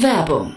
Werbung 0.00 0.56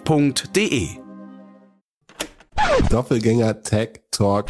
f.de. 0.05 0.89
Doppelgänger 2.89 3.61
Tech 3.61 3.89
Talk. 4.11 4.47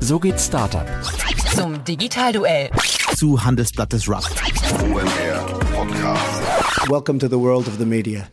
So 0.00 0.18
geht 0.18 0.40
Startup. 0.40 0.86
Zum 1.54 1.82
Digitalduell. 1.84 2.70
Zu 3.16 3.42
Handelsblatt 3.42 3.92
Disrupt. 3.92 4.30
OMR 4.82 5.58
Podcast. 5.74 6.90
Welcome 6.90 7.18
to 7.18 7.28
the 7.28 7.38
world 7.38 7.66
of 7.66 7.78
the 7.78 7.84
media. 7.86 8.28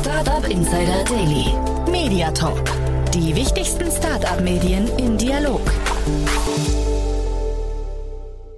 Startup 0.00 0.48
Insider 0.48 1.04
Daily. 1.04 1.54
Media 1.90 2.30
Talk. 2.32 2.64
Die 3.12 3.34
wichtigsten 3.34 3.90
Startup-Medien 3.90 4.88
in 4.98 5.18
Dialog. 5.18 5.59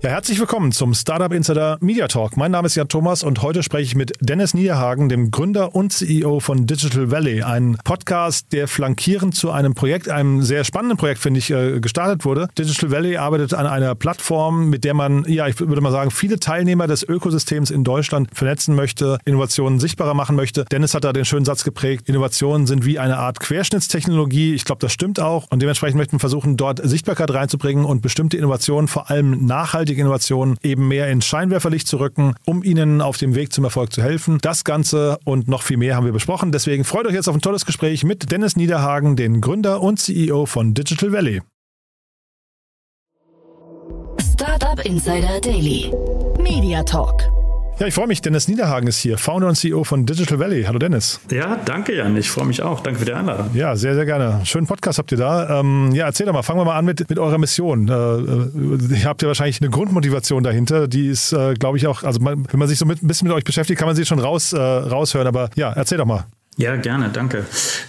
Ja, 0.03 0.11
herzlich 0.11 0.41
willkommen 0.41 0.72
zum 0.72 0.95
Startup 0.95 1.33
Insider 1.33 1.78
Media 1.81 2.08
Talk. 2.08 2.36
Mein 2.36 2.50
Name 2.50 2.67
ist 2.67 2.75
Jan 2.75 2.89
Thomas 2.89 3.22
und 3.22 3.41
heute 3.41 3.62
spreche 3.62 3.84
ich 3.84 3.95
mit 3.95 4.12
Dennis 4.19 4.53
Niederhagen, 4.53 5.08
dem 5.08 5.31
Gründer 5.31 5.77
und 5.77 5.92
CEO 5.92 6.41
von 6.41 6.67
Digital 6.67 7.12
Valley, 7.12 7.45
ein 7.45 7.78
Podcast, 7.84 8.48
der 8.50 8.67
flankierend 8.67 9.36
zu 9.36 9.53
einem 9.53 9.75
Projekt, 9.75 10.08
einem 10.08 10.42
sehr 10.42 10.64
spannenden 10.64 10.98
Projekt, 10.98 11.20
finde 11.20 11.39
ich, 11.39 11.53
äh, 11.53 11.78
gestartet 11.78 12.25
wurde. 12.25 12.48
Digital 12.58 12.91
Valley 12.91 13.17
arbeitet 13.17 13.55
an 13.55 13.69
einer 13.69 13.95
Plattform, 13.95 14.70
mit 14.70 14.83
der 14.83 14.95
man, 14.95 15.25
ja, 15.28 15.47
ich 15.47 15.61
würde 15.61 15.80
mal 15.80 15.92
sagen, 15.92 16.11
viele 16.11 16.41
Teilnehmer 16.41 16.89
des 16.89 17.05
Ökosystems 17.05 17.70
in 17.70 17.84
Deutschland 17.84 18.28
vernetzen 18.34 18.75
möchte, 18.75 19.19
Innovationen 19.25 19.78
sichtbarer 19.78 20.14
machen 20.14 20.34
möchte. 20.34 20.64
Dennis 20.64 20.95
hat 20.95 21.05
da 21.05 21.12
den 21.12 21.27
schönen 21.27 21.45
Satz 21.45 21.62
geprägt, 21.62 22.08
Innovationen 22.08 22.67
sind 22.67 22.84
wie 22.84 22.98
eine 22.98 23.19
Art 23.19 23.39
Querschnittstechnologie. 23.39 24.53
Ich 24.53 24.64
glaube, 24.64 24.80
das 24.80 24.92
stimmt 24.92 25.20
auch. 25.20 25.47
Und 25.50 25.62
dementsprechend 25.62 25.98
möchten 25.98 26.17
wir 26.17 26.20
versuchen, 26.20 26.56
dort 26.56 26.80
Sichtbarkeit 26.83 27.33
reinzubringen 27.33 27.84
und 27.84 28.03
bestimmte 28.03 28.36
Innovationen, 28.36 28.89
vor 28.89 29.08
allem 29.08 29.47
nachhaltig 29.47 29.92
nachhaltige 29.93 30.01
Innovationen 30.01 30.57
eben 30.62 30.89
mehr 30.89 31.09
ins 31.09 31.27
Scheinwerferlicht 31.27 31.87
zu 31.87 31.98
rücken, 31.98 32.35
um 32.45 32.62
Ihnen 32.62 33.01
auf 33.01 33.17
dem 33.19 33.35
Weg 33.35 33.53
zum 33.53 33.65
Erfolg 33.65 33.93
zu 33.93 34.03
helfen. 34.03 34.39
Das 34.41 34.65
Ganze 34.65 35.19
und 35.25 35.48
noch 35.48 35.62
viel 35.62 35.77
mehr 35.77 35.97
haben 35.97 36.07
wir 36.07 36.12
besprochen. 36.12 36.53
Deswegen 36.53 36.85
freut 36.85 37.07
euch 37.07 37.15
jetzt 37.15 37.29
auf 37.29 37.35
ein 37.35 37.41
tolles 37.41 37.67
Gespräch 37.67 38.05
mit 38.05 38.31
Dennis 38.31 38.57
Niederhagen, 38.57 39.17
den 39.17 39.41
Gründer 39.41 39.81
und 39.81 39.98
CEO 39.98 40.47
von 40.47 40.75
Digital 40.75 41.13
Valley. 41.13 41.41
Startup 44.20 44.85
Insider 44.85 45.41
Daily. 45.41 45.93
Media 46.39 46.83
Talk. 46.83 47.42
Ja, 47.83 47.89
ich 47.89 47.95
freue 47.95 48.07
mich. 48.07 48.23
Dennis 48.23 48.47
Niederhagen 48.47 48.87
ist 48.87 49.01
hier, 49.01 49.19
Founder 49.19 49.49
und 49.49 49.57
CEO 49.57 49.83
von 49.83 50.07
Digital 50.07 50.39
Valley. 50.39 50.63
Hallo 50.63 50.79
Dennis. 50.79 51.19
Ja, 51.33 51.57
danke 51.65 51.97
Jan. 51.97 52.17
Ich 52.17 52.31
freue 52.31 52.45
mich 52.45 52.63
auch. 52.63 52.79
Danke 52.79 53.01
für 53.01 53.07
die 53.07 53.13
Einladung. 53.13 53.51
Ja, 53.55 53.75
sehr, 53.75 53.97
sehr 53.97 54.07
gerne. 54.07 54.41
Schönen 54.45 54.69
Podcast 54.69 54.99
habt 54.99 55.11
ihr 55.11 55.19
da. 55.19 55.59
Ähm, 55.59 55.91
ja, 55.93 56.07
erzähl 56.07 56.27
doch 56.27 56.33
mal, 56.33 56.45
fangen 56.45 56.61
wir 56.61 56.65
mal 56.65 56.79
an 56.79 56.85
mit, 56.85 57.11
mit 57.11 57.19
eurer 57.19 57.39
Mission. 57.39 57.89
Äh, 57.89 57.93
äh 57.93 59.01
ihr 59.01 59.05
habt 59.05 59.23
ja 59.23 59.27
wahrscheinlich 59.27 59.61
eine 59.61 59.69
Grundmotivation 59.69 60.45
dahinter. 60.45 60.87
Die 60.87 61.09
ist, 61.09 61.33
äh, 61.33 61.55
glaube 61.55 61.77
ich, 61.77 61.89
auch, 61.89 62.05
also 62.05 62.21
man, 62.21 62.47
wenn 62.53 62.61
man 62.61 62.69
sich 62.69 62.79
so 62.79 62.87
mit, 62.87 63.03
ein 63.03 63.09
bisschen 63.09 63.27
mit 63.27 63.37
euch 63.37 63.42
beschäftigt, 63.42 63.81
kann 63.81 63.89
man 63.89 63.97
sie 63.97 64.05
schon 64.05 64.21
raus, 64.21 64.53
äh, 64.53 64.61
raushören. 64.61 65.27
Aber 65.27 65.51
ja, 65.57 65.73
erzähl 65.73 65.98
doch 65.98 66.07
mal. 66.07 66.27
Ja, 66.62 66.77
gerne, 66.77 67.11
danke. 67.12 67.45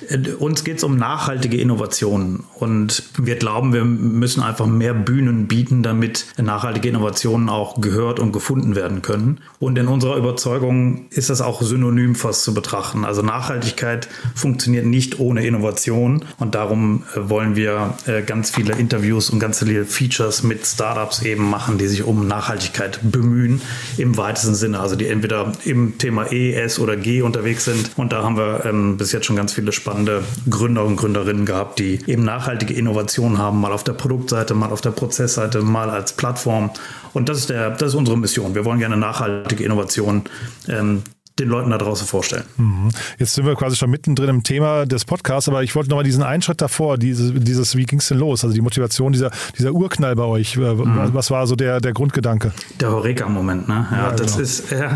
Äh, 0.10 0.32
uns 0.40 0.64
geht 0.64 0.78
es 0.78 0.84
um 0.84 0.98
nachhaltige 0.98 1.58
Innovationen 1.58 2.44
und 2.56 3.04
wir 3.20 3.36
glauben, 3.36 3.72
wir 3.72 3.86
müssen 3.86 4.42
einfach 4.42 4.66
mehr 4.66 4.96
Bühnen 4.96 5.48
bieten, 5.48 5.84
damit 5.84 6.26
nachhaltige 6.42 6.90
Innovationen 6.90 7.50
auch 7.50 7.80
gehört 7.82 8.20
und 8.20 8.32
gefunden 8.32 8.76
werden 8.76 9.04
können. 9.04 9.42
Und 9.60 9.78
in 9.78 9.88
unserer 9.88 10.18
Überzeugung 10.18 11.06
ist 11.12 11.30
das 11.30 11.40
auch 11.40 11.62
synonym 11.62 12.16
fast 12.16 12.42
zu 12.42 12.56
betrachten. 12.56 13.06
Also 13.06 13.22
Nachhaltigkeit 13.22 14.10
funktioniert 14.34 14.88
nicht 14.88 15.20
ohne 15.20 15.46
Innovation 15.46 16.26
und 16.40 16.56
darum 16.56 17.04
äh, 17.16 17.30
wollen 17.30 17.56
wir 17.56 17.94
äh, 18.08 18.24
ganz 18.24 18.50
viele 18.50 18.74
Interviews 18.74 19.30
und 19.30 19.40
ganz 19.40 19.60
viele 19.60 19.86
Features 19.86 20.42
mit 20.42 20.66
Startups 20.66 21.22
eben 21.22 21.48
machen, 21.48 21.78
die 21.78 21.86
sich 21.86 22.02
um 22.02 22.28
Nachhaltigkeit 22.28 23.00
bemühen 23.04 23.62
im 23.98 24.18
weitesten 24.18 24.56
Sinne, 24.56 24.80
also 24.80 24.96
die 24.96 25.06
entweder 25.06 25.52
im 25.64 26.00
Thema 26.00 26.32
E, 26.32 26.54
S 26.54 26.80
oder 26.80 26.98
G 26.98 27.22
unterwegs 27.22 27.66
sind. 27.66 27.92
Und 27.98 28.12
da 28.12 28.24
haben 28.24 28.36
wir 28.36 28.63
ähm, 28.66 28.98
bis 28.98 29.12
jetzt 29.12 29.26
schon 29.26 29.36
ganz 29.36 29.54
viele 29.54 29.72
spannende 29.72 30.24
Gründer 30.50 30.84
und 30.84 30.96
Gründerinnen 30.96 31.46
gehabt, 31.46 31.80
die 31.80 32.00
eben 32.08 32.24
nachhaltige 32.24 32.74
Innovationen 32.74 33.38
haben, 33.38 33.60
mal 33.60 33.72
auf 33.72 33.84
der 33.84 33.94
Produktseite, 33.94 34.54
mal 34.54 34.72
auf 34.72 34.82
der 34.82 34.92
Prozessseite, 34.92 35.62
mal 35.62 35.90
als 35.90 36.14
Plattform. 36.14 36.72
Und 37.14 37.30
das 37.30 37.40
ist, 37.40 37.50
der, 37.50 37.72
das 37.72 37.90
ist 37.90 37.96
unsere 37.96 38.18
Mission. 38.18 38.56
Wir 38.56 38.66
wollen 38.66 38.80
gerne 38.80 38.98
nachhaltige 38.98 39.64
Innovationen 39.64 40.24
ähm, 40.68 41.04
den 41.40 41.50
Leuten 41.50 41.72
da 41.72 41.78
draußen 41.78 42.06
vorstellen. 42.06 42.44
Mhm. 42.58 42.90
Jetzt 43.18 43.34
sind 43.34 43.46
wir 43.46 43.56
quasi 43.56 43.76
schon 43.76 43.90
mittendrin 43.90 44.30
im 44.30 44.44
Thema 44.44 44.86
des 44.86 45.04
Podcasts, 45.04 45.50
aber 45.50 45.64
ich 45.64 45.76
wollte 45.76 45.90
noch 45.90 45.98
mal 45.98 46.04
diesen 46.04 46.22
einen 46.22 46.44
Schritt 46.44 46.62
davor, 46.62 46.98
dieses, 46.98 47.32
dieses 47.36 47.76
wie 47.76 47.86
ging 47.86 48.00
es 48.00 48.08
denn 48.08 48.20
los? 48.20 48.44
Also 48.44 48.54
die 48.54 48.62
Motivation, 48.62 49.14
dieser, 49.14 49.32
dieser 49.58 49.72
Urknall 49.72 50.16
bei 50.16 50.24
euch. 50.24 50.58
Äh, 50.58 50.60
mhm. 50.60 51.10
Was 51.14 51.32
war 51.32 51.48
so 51.48 51.56
der, 51.56 51.82
der 51.82 51.94
Grundgedanke? 51.94 52.52
Der 52.80 52.92
Horeka-Moment, 52.92 53.68
ne? 53.68 53.88
Ja, 53.90 53.98
ja 53.98 54.12
das 54.12 54.34
genau. 54.34 54.44
ist, 54.44 54.72
äh, 54.72 54.90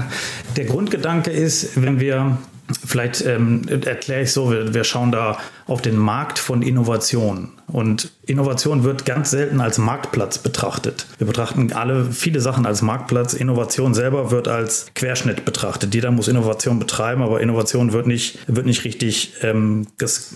der 0.55 0.65
Grundgedanke 0.65 1.31
ist, 1.31 1.81
wenn 1.81 1.99
wir 1.99 2.37
Vielleicht 2.85 3.25
ähm, 3.25 3.61
erkläre 3.67 4.23
ich 4.23 4.33
so, 4.33 4.51
wir, 4.51 4.73
wir, 4.73 4.83
schauen 4.83 5.11
da 5.11 5.37
auf 5.67 5.81
den 5.81 5.97
Markt 5.97 6.37
von 6.39 6.61
Innovation. 6.61 7.53
Und 7.71 8.11
Innovation 8.25 8.83
wird 8.85 9.05
ganz 9.05 9.31
selten 9.31 9.59
als 9.59 9.77
Marktplatz 9.77 10.37
betrachtet. 10.37 11.05
Wir 11.17 11.27
betrachten 11.27 11.73
alle 11.73 12.05
viele 12.05 12.39
Sachen 12.39 12.65
als 12.65 12.81
Marktplatz. 12.81 13.33
Innovation 13.33 13.93
selber 13.93 14.31
wird 14.31 14.47
als 14.47 14.87
Querschnitt 14.95 15.43
betrachtet. 15.43 15.93
Jeder 15.93 16.11
muss 16.11 16.29
Innovation 16.29 16.79
betreiben, 16.79 17.21
aber 17.21 17.41
Innovation 17.41 17.91
wird 17.91 18.07
nicht, 18.07 18.39
wird 18.47 18.65
nicht 18.65 18.85
richtig, 18.85 19.33
ähm, 19.41 19.87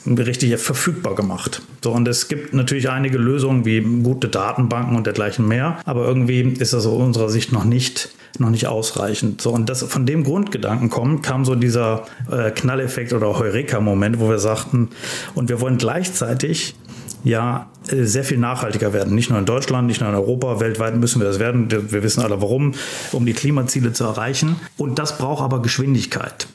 richtig 0.05 0.57
verfügbar 0.57 1.15
gemacht. 1.15 1.61
So, 1.81 1.91
und 1.91 2.05
es 2.07 2.27
gibt 2.27 2.53
natürlich 2.53 2.89
einige 2.89 3.17
Lösungen 3.17 3.63
wie 3.63 3.79
gute 3.79 4.27
Datenbanken 4.27 4.97
und 4.97 5.05
dergleichen 5.05 5.47
mehr, 5.47 5.79
aber 5.85 6.05
irgendwie 6.05 6.41
ist 6.41 6.73
das 6.73 6.85
aus 6.85 6.97
unserer 6.97 7.29
Sicht 7.29 7.53
noch 7.53 7.63
nicht 7.63 8.09
noch 8.39 8.49
nicht 8.49 8.67
ausreichend. 8.67 9.41
So, 9.41 9.51
und 9.51 9.69
das 9.69 9.83
von 9.83 10.05
dem 10.05 10.23
Grundgedanken 10.23 10.89
kommt, 10.89 11.21
kam 11.21 11.43
so 11.43 11.53
dieser 11.53 12.05
äh, 12.31 12.51
Knalleffekt 12.51 13.11
oder 13.11 13.37
Heureka-Moment, 13.37 14.19
wo 14.19 14.29
wir 14.29 14.39
sagten, 14.39 14.89
und 15.35 15.49
wir 15.49 15.59
wollen 15.59 15.77
gleichzeitig 15.77 16.75
ja 17.23 17.67
äh, 17.89 18.03
sehr 18.03 18.23
viel 18.23 18.37
nachhaltiger 18.37 18.93
werden. 18.93 19.15
Nicht 19.15 19.29
nur 19.29 19.39
in 19.39 19.45
Deutschland, 19.45 19.87
nicht 19.87 20.01
nur 20.01 20.09
in 20.09 20.15
Europa, 20.15 20.59
weltweit 20.59 20.95
müssen 20.97 21.21
wir 21.21 21.27
das 21.27 21.39
werden. 21.39 21.69
Wir 21.69 22.03
wissen 22.03 22.21
alle 22.21 22.41
warum, 22.41 22.73
um 23.11 23.25
die 23.25 23.33
Klimaziele 23.33 23.93
zu 23.93 24.03
erreichen. 24.03 24.57
Und 24.77 24.99
das 24.99 25.17
braucht 25.17 25.43
aber 25.43 25.61
Geschwindigkeit. 25.61 26.47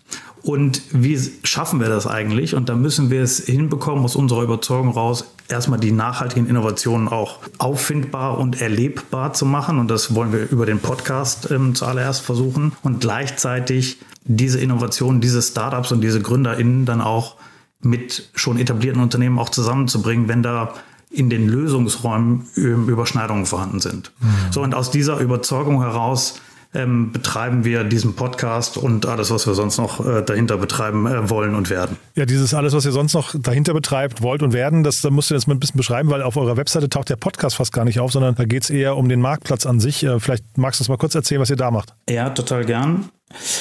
Und 0.42 0.82
wie 0.92 1.18
schaffen 1.42 1.80
wir 1.80 1.88
das 1.88 2.06
eigentlich? 2.06 2.54
Und 2.54 2.68
da 2.68 2.76
müssen 2.76 3.10
wir 3.10 3.20
es 3.20 3.44
hinbekommen, 3.46 4.04
aus 4.04 4.14
unserer 4.14 4.42
Überzeugung 4.42 4.90
raus, 4.90 5.24
erstmal 5.48 5.80
die 5.80 5.90
nachhaltigen 5.90 6.48
Innovationen 6.48 7.08
auch 7.08 7.38
auffindbar 7.58 8.38
und 8.38 8.60
erlebbar 8.60 9.32
zu 9.32 9.44
machen. 9.44 9.80
Und 9.80 9.90
das 9.90 10.14
wollen 10.14 10.32
wir 10.32 10.48
über 10.48 10.64
den 10.64 10.78
Podcast 10.78 11.50
ähm, 11.50 11.74
zuallererst 11.74 12.22
versuchen. 12.22 12.72
Und 12.84 13.00
gleichzeitig 13.00 13.98
diese 14.22 14.60
Innovationen, 14.60 15.20
diese 15.20 15.42
Startups 15.42 15.90
und 15.90 16.00
diese 16.00 16.20
GründerInnen 16.20 16.84
dann 16.84 17.00
auch 17.00 17.34
mit 17.80 18.30
schon 18.34 18.58
etablierten 18.58 19.02
Unternehmen 19.02 19.38
auch 19.38 19.48
zusammenzubringen, 19.48 20.28
wenn 20.28 20.42
da 20.42 20.74
in 21.10 21.30
den 21.30 21.48
Lösungsräumen 21.48 22.46
Überschneidungen 22.54 23.46
vorhanden 23.46 23.80
sind. 23.80 24.12
Mhm. 24.18 24.52
So, 24.52 24.62
und 24.62 24.74
aus 24.74 24.90
dieser 24.90 25.18
Überzeugung 25.20 25.80
heraus 25.80 26.40
ähm, 26.74 27.12
betreiben 27.12 27.64
wir 27.64 27.84
diesen 27.84 28.14
Podcast 28.14 28.76
und 28.76 29.06
alles, 29.06 29.30
was 29.30 29.46
wir 29.46 29.54
sonst 29.54 29.78
noch 29.78 30.04
äh, 30.04 30.22
dahinter 30.22 30.58
betreiben 30.58 31.06
äh, 31.06 31.30
wollen 31.30 31.54
und 31.54 31.70
werden. 31.70 31.96
Ja, 32.14 32.26
dieses 32.26 32.52
alles, 32.54 32.74
was 32.74 32.84
ihr 32.84 32.92
sonst 32.92 33.14
noch 33.14 33.34
dahinter 33.38 33.72
betreibt, 33.72 34.20
wollt 34.20 34.42
und 34.42 34.52
werden, 34.52 34.82
das 34.82 35.00
da 35.00 35.10
musst 35.10 35.30
du 35.30 35.34
jetzt 35.34 35.46
mal 35.46 35.54
ein 35.54 35.60
bisschen 35.60 35.78
beschreiben, 35.78 36.10
weil 36.10 36.22
auf 36.22 36.36
eurer 36.36 36.56
Webseite 36.56 36.88
taucht 36.88 37.08
der 37.08 37.16
Podcast 37.16 37.56
fast 37.56 37.72
gar 37.72 37.84
nicht 37.84 38.00
auf, 38.00 38.12
sondern 38.12 38.34
da 38.34 38.44
geht 38.44 38.64
es 38.64 38.70
eher 38.70 38.96
um 38.96 39.08
den 39.08 39.20
Marktplatz 39.20 39.64
an 39.64 39.80
sich. 39.80 40.04
Äh, 40.04 40.20
vielleicht 40.20 40.58
magst 40.58 40.80
du 40.80 40.82
uns 40.82 40.88
mal 40.88 40.98
kurz 40.98 41.14
erzählen, 41.14 41.40
was 41.40 41.50
ihr 41.50 41.56
da 41.56 41.70
macht. 41.70 41.94
Ja, 42.10 42.30
total 42.30 42.64
gern. 42.64 43.08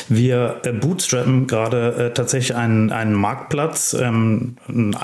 Wir 0.09 0.61
äh, 0.63 0.71
bootstrappen 0.73 1.47
gerade 1.47 1.95
äh, 1.95 2.13
tatsächlich 2.13 2.55
einen, 2.55 2.91
einen 2.91 3.13
Marktplatz. 3.13 3.95
Ähm, 3.99 4.57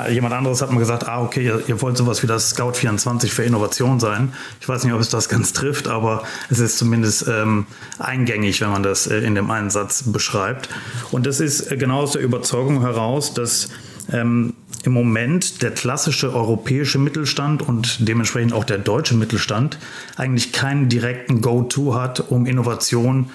jemand 0.10 0.34
anderes 0.36 0.62
hat 0.62 0.72
mir 0.72 0.78
gesagt, 0.78 1.08
ah, 1.08 1.24
okay, 1.24 1.44
ihr, 1.44 1.64
ihr 1.68 1.82
wollt 1.82 1.98
sowas 1.98 2.22
wie 2.22 2.28
das 2.28 2.52
Scout 2.52 2.74
24 2.74 3.34
für 3.34 3.44
Innovation 3.44 4.00
sein. 4.00 4.34
Ich 4.60 4.70
weiß 4.70 4.84
nicht, 4.84 4.94
ob 4.94 5.02
es 5.02 5.10
das 5.10 5.30
ganz 5.30 5.54
trifft, 5.54 5.88
aber 5.88 6.24
es 6.52 6.60
ist 6.60 6.78
zumindest 6.78 7.28
ähm, 7.28 7.66
eingängig, 7.98 8.62
wenn 8.62 8.70
man 8.70 8.84
das 8.84 9.08
äh, 9.08 9.18
in 9.18 9.34
dem 9.34 9.50
einen 9.50 9.72
Satz 9.72 10.04
beschreibt. 10.04 10.70
Und 11.12 11.26
das 11.26 11.40
ist 11.40 11.72
äh, 11.72 11.78
genau 11.78 12.02
aus 12.02 12.12
der 12.12 12.22
Überzeugung 12.22 12.82
heraus, 12.82 13.34
dass 13.34 13.70
ähm, 14.12 14.54
im 14.84 14.94
Moment 14.94 15.62
der 15.62 15.72
klassische 15.72 16.34
europäische 16.34 17.00
Mittelstand 17.00 17.62
und 17.62 18.08
dementsprechend 18.08 18.54
auch 18.54 18.64
der 18.64 18.78
deutsche 18.78 19.16
Mittelstand 19.16 19.78
eigentlich 20.18 20.52
keinen 20.54 20.90
direkten 20.90 21.42
Go-To 21.42 21.96
hat, 21.96 22.32
um 22.32 22.46
Innovation 22.46 23.32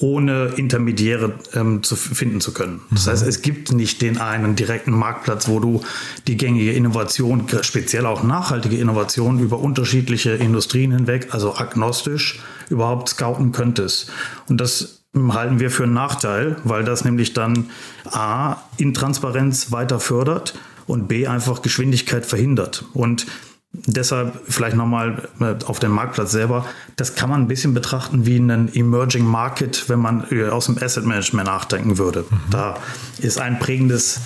ohne 0.00 0.52
Intermediäre 0.56 1.34
ähm, 1.54 1.82
zu 1.82 1.96
finden 1.96 2.40
zu 2.40 2.52
können. 2.52 2.80
Das 2.90 3.08
heißt, 3.08 3.26
es 3.26 3.42
gibt 3.42 3.72
nicht 3.72 4.00
den 4.00 4.18
einen 4.18 4.54
direkten 4.54 4.92
Marktplatz, 4.92 5.48
wo 5.48 5.58
du 5.58 5.82
die 6.28 6.36
gängige 6.36 6.72
Innovation, 6.72 7.46
speziell 7.62 8.06
auch 8.06 8.22
nachhaltige 8.22 8.76
Innovation 8.76 9.40
über 9.40 9.58
unterschiedliche 9.58 10.30
Industrien 10.30 10.92
hinweg, 10.92 11.28
also 11.32 11.56
agnostisch, 11.56 12.40
überhaupt 12.70 13.08
scouten 13.08 13.50
könntest. 13.50 14.10
Und 14.48 14.60
das 14.60 15.00
halten 15.16 15.58
wir 15.58 15.70
für 15.70 15.84
einen 15.84 15.94
Nachteil, 15.94 16.56
weil 16.62 16.84
das 16.84 17.04
nämlich 17.04 17.32
dann 17.32 17.70
A, 18.04 18.56
Intransparenz 18.76 19.72
weiter 19.72 19.98
fördert 19.98 20.54
und 20.86 21.08
B, 21.08 21.26
einfach 21.26 21.60
Geschwindigkeit 21.60 22.24
verhindert. 22.24 22.84
Und 22.94 23.26
Deshalb 23.72 24.40
vielleicht 24.48 24.76
nochmal 24.76 25.28
äh, 25.40 25.54
auf 25.64 25.78
den 25.78 25.90
Marktplatz 25.90 26.32
selber. 26.32 26.66
Das 26.96 27.14
kann 27.14 27.28
man 27.28 27.42
ein 27.42 27.48
bisschen 27.48 27.74
betrachten 27.74 28.24
wie 28.26 28.36
einen 28.36 28.74
Emerging 28.74 29.24
Market, 29.24 29.88
wenn 29.88 30.00
man 30.00 30.24
äh, 30.30 30.48
aus 30.48 30.66
dem 30.66 30.78
Asset 30.82 31.04
Management 31.04 31.46
nachdenken 31.46 31.98
würde. 31.98 32.24
Mhm. 32.28 32.50
Da 32.50 32.78
ist 33.18 33.38
ein 33.38 33.58
prägendes 33.58 34.20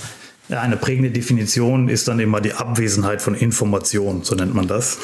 eine 0.49 0.77
prägende 0.77 1.11
Definition 1.11 1.89
ist 1.89 2.09
dann 2.09 2.19
immer 2.19 2.41
die 2.41 2.53
Abwesenheit 2.53 3.23
von 3.23 3.35
Information, 3.35 4.23
so 4.23 4.35
nennt 4.35 4.55
man 4.55 4.67
das. 4.67 4.99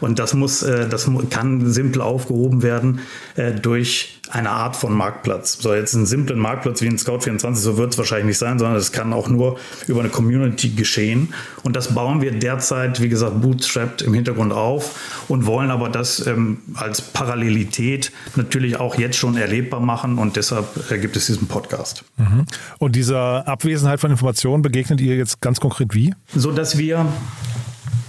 Und 0.00 0.18
das 0.18 0.34
muss, 0.34 0.62
äh, 0.62 0.88
das 0.88 1.10
kann 1.30 1.72
simpel 1.72 2.02
aufgehoben 2.02 2.62
werden 2.62 3.00
äh, 3.34 3.52
durch 3.52 4.20
eine 4.30 4.50
Art 4.50 4.74
von 4.74 4.92
Marktplatz. 4.92 5.58
So 5.60 5.74
jetzt 5.74 5.94
einen 5.94 6.06
simplen 6.06 6.38
Marktplatz 6.38 6.80
wie 6.80 6.88
ein 6.88 6.96
Scout24, 6.96 7.54
so 7.56 7.76
wird 7.76 7.92
es 7.92 7.98
wahrscheinlich 7.98 8.26
nicht 8.26 8.38
sein, 8.38 8.58
sondern 8.58 8.76
es 8.76 8.90
kann 8.90 9.12
auch 9.12 9.28
nur 9.28 9.58
über 9.86 10.00
eine 10.00 10.08
Community 10.08 10.70
geschehen. 10.70 11.34
Und 11.62 11.76
das 11.76 11.94
bauen 11.94 12.22
wir 12.22 12.32
derzeit, 12.32 13.00
wie 13.00 13.08
gesagt, 13.08 13.40
bootstrapped 13.40 14.02
im 14.02 14.14
Hintergrund 14.14 14.52
auf 14.52 15.24
und 15.28 15.46
wollen 15.46 15.70
aber 15.70 15.88
das 15.88 16.26
ähm, 16.26 16.58
als 16.74 17.02
Parallelität 17.02 18.12
natürlich 18.36 18.76
auch 18.78 18.96
jetzt 18.96 19.16
schon 19.16 19.36
erlebbar 19.36 19.80
machen 19.80 20.18
und 20.18 20.36
deshalb 20.36 20.90
äh, 20.90 20.98
gibt 20.98 21.16
es 21.16 21.26
diesen 21.26 21.46
Podcast. 21.46 22.04
Mhm. 22.16 22.46
Und 22.78 22.96
dieser 22.96 23.46
Abwesenheit 23.46 24.00
von 24.00 24.10
Informationen 24.10 24.62
begegnet 24.62 25.00
ihr 25.00 25.16
jetzt 25.16 25.40
ganz 25.40 25.60
konkret 25.60 25.94
wie? 25.94 26.14
So 26.34 26.50
dass 26.50 26.78
wir 26.78 27.06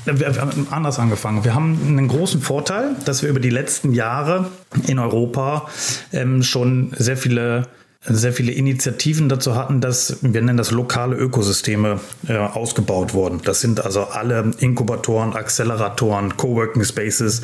wir 0.05 0.41
haben 0.41 0.67
anders 0.71 0.99
angefangen. 0.99 1.43
Wir 1.43 1.55
haben 1.55 1.79
einen 1.87 2.07
großen 2.07 2.41
Vorteil, 2.41 2.95
dass 3.05 3.23
wir 3.23 3.29
über 3.29 3.39
die 3.39 3.49
letzten 3.49 3.93
Jahre 3.93 4.49
in 4.87 4.99
Europa 4.99 5.67
ähm, 6.13 6.43
schon 6.43 6.93
sehr 6.97 7.17
viele 7.17 7.67
sehr 8.07 8.33
viele 8.33 8.51
Initiativen 8.51 9.29
dazu 9.29 9.55
hatten, 9.55 9.81
dass 9.81 10.17
wir 10.21 10.41
nennen 10.41 10.57
das 10.57 10.71
lokale 10.71 11.15
Ökosysteme 11.15 11.99
äh, 12.27 12.37
ausgebaut 12.37 13.13
wurden. 13.13 13.41
Das 13.43 13.61
sind 13.61 13.83
also 13.83 14.03
alle 14.03 14.51
Inkubatoren, 14.59 15.33
Acceleratoren, 15.33 16.37
Coworking 16.37 16.83
Spaces, 16.83 17.41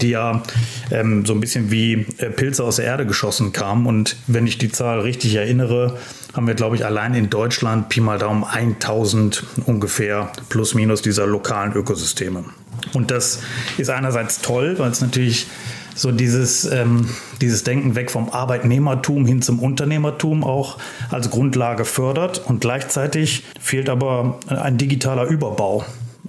die 0.00 0.10
ja 0.10 0.42
ähm, 0.90 1.24
so 1.24 1.32
ein 1.32 1.40
bisschen 1.40 1.70
wie 1.70 2.06
äh, 2.18 2.30
Pilze 2.30 2.64
aus 2.64 2.76
der 2.76 2.86
Erde 2.86 3.06
geschossen 3.06 3.52
kamen. 3.52 3.86
Und 3.86 4.16
wenn 4.26 4.46
ich 4.46 4.58
die 4.58 4.72
Zahl 4.72 5.00
richtig 5.00 5.36
erinnere, 5.36 5.96
haben 6.34 6.46
wir, 6.46 6.54
glaube 6.54 6.76
ich, 6.76 6.84
allein 6.84 7.14
in 7.14 7.30
Deutschland 7.30 7.88
Pi 7.88 8.00
mal 8.00 8.18
Daumen 8.18 8.44
1000 8.44 9.44
ungefähr 9.66 10.32
plus 10.48 10.74
minus 10.74 11.02
dieser 11.02 11.26
lokalen 11.26 11.72
Ökosysteme. 11.72 12.44
Und 12.92 13.10
das 13.10 13.40
ist 13.78 13.90
einerseits 13.90 14.40
toll, 14.40 14.78
weil 14.78 14.90
es 14.90 15.00
natürlich 15.00 15.46
so 15.94 16.12
dieses, 16.12 16.64
ähm, 16.64 17.08
dieses 17.40 17.64
Denken 17.64 17.94
weg 17.94 18.10
vom 18.10 18.30
Arbeitnehmertum 18.30 19.26
hin 19.26 19.42
zum 19.42 19.58
Unternehmertum 19.58 20.44
auch 20.44 20.78
als 21.10 21.30
Grundlage 21.30 21.84
fördert. 21.84 22.42
Und 22.46 22.60
gleichzeitig 22.60 23.44
fehlt 23.60 23.88
aber 23.88 24.38
ein 24.48 24.78
digitaler 24.78 25.24
Überbau. 25.26 25.84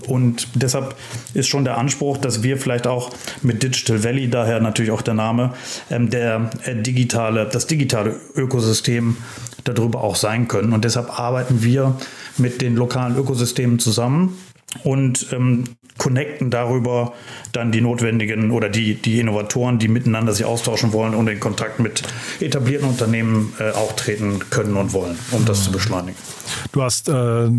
Und 0.07 0.48
deshalb 0.56 0.95
ist 1.33 1.48
schon 1.48 1.65
der 1.65 1.77
Anspruch, 1.77 2.18
dass 2.18 2.44
wir 2.44 2.57
vielleicht 2.57 2.88
auch 2.88 3.12
mit 3.42 3.63
Digital 3.63 4.03
Valley, 4.03 4.30
daher 4.30 4.59
natürlich 4.59 4.92
auch 4.92 5.01
der 5.01 5.13
Name, 5.13 5.53
ähm, 5.89 6.09
der 6.09 6.50
äh, 6.65 6.75
digitale, 6.75 7.48
das 7.51 7.68
digitale 7.68 8.15
Ökosystem 8.36 9.18
darüber 9.63 10.03
auch 10.03 10.15
sein 10.15 10.48
können. 10.48 10.74
Und 10.74 10.86
deshalb 10.86 11.19
arbeiten 11.19 11.63
wir 11.63 11.95
mit 12.38 12.62
den 12.62 12.75
lokalen 12.75 13.18
Ökosystemen 13.18 13.80
zusammen 13.80 14.38
und 14.83 15.27
ähm, 15.31 15.65
connecten 15.97 16.50
darüber 16.50 17.13
dann 17.51 17.71
die 17.71 17.81
notwendigen 17.81 18.51
oder 18.51 18.69
die, 18.69 18.95
die 18.95 19.19
Innovatoren, 19.19 19.77
die 19.77 19.88
miteinander 19.88 20.33
sich 20.33 20.45
austauschen 20.45 20.94
wollen 20.94 21.13
und 21.13 21.27
in 21.27 21.39
Kontakt 21.39 21.79
mit 21.79 22.03
etablierten 22.39 22.88
Unternehmen 22.88 23.53
äh, 23.59 23.71
auch 23.71 23.94
treten 23.94 24.39
können 24.50 24.77
und 24.77 24.94
wollen, 24.94 25.18
um 25.31 25.45
das 25.45 25.63
zu 25.63 25.71
beschleunigen. 25.71 26.18
Du 26.71 26.81
hast 26.81 27.09
äh, 27.09 27.50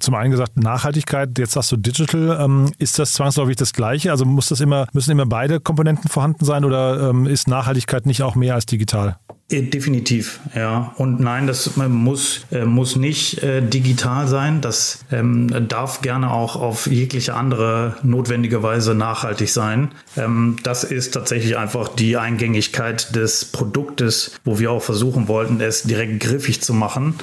zum 0.00 0.14
einen 0.14 0.30
gesagt 0.30 0.56
Nachhaltigkeit, 0.56 1.38
jetzt 1.38 1.52
sagst 1.52 1.72
du 1.72 1.76
Digital. 1.76 2.38
Ähm, 2.40 2.72
ist 2.78 2.98
das 2.98 3.14
zwangsläufig 3.14 3.56
das 3.56 3.72
Gleiche? 3.72 4.10
Also 4.10 4.24
muss 4.24 4.48
das 4.48 4.60
immer, 4.60 4.86
müssen 4.92 5.10
immer 5.10 5.26
beide 5.26 5.60
Komponenten 5.60 6.08
vorhanden 6.08 6.44
sein 6.44 6.64
oder 6.64 7.10
ähm, 7.10 7.26
ist 7.26 7.48
Nachhaltigkeit 7.48 8.06
nicht 8.06 8.22
auch 8.22 8.34
mehr 8.34 8.54
als 8.54 8.66
digital? 8.66 9.16
Äh, 9.50 9.62
definitiv, 9.62 10.40
ja. 10.54 10.92
Und 10.98 11.20
nein, 11.20 11.46
das 11.46 11.74
muss, 11.76 12.44
äh, 12.52 12.66
muss 12.66 12.96
nicht 12.96 13.42
äh, 13.42 13.62
digital 13.62 14.28
sein. 14.28 14.60
Das 14.60 15.06
ähm, 15.10 15.48
darf 15.68 16.02
gerne 16.02 16.30
auch 16.30 16.56
auf 16.56 16.86
jegliche 16.86 17.32
andere 17.32 17.96
notwendige 18.02 18.62
Weise 18.62 18.94
nachhaltig 18.94 19.48
sein. 19.48 19.92
Ähm, 20.18 20.56
das 20.64 20.84
ist 20.84 21.14
tatsächlich 21.14 21.56
einfach 21.56 21.88
die 21.88 22.18
Eingängigkeit 22.18 23.16
des 23.16 23.46
Produktes, 23.46 24.38
wo 24.44 24.58
wir 24.58 24.70
auch 24.70 24.82
versuchen 24.82 25.28
wollten, 25.28 25.62
es 25.62 25.82
direkt 25.82 26.20
griffig 26.20 26.60
zu 26.60 26.74
machen. 26.74 27.14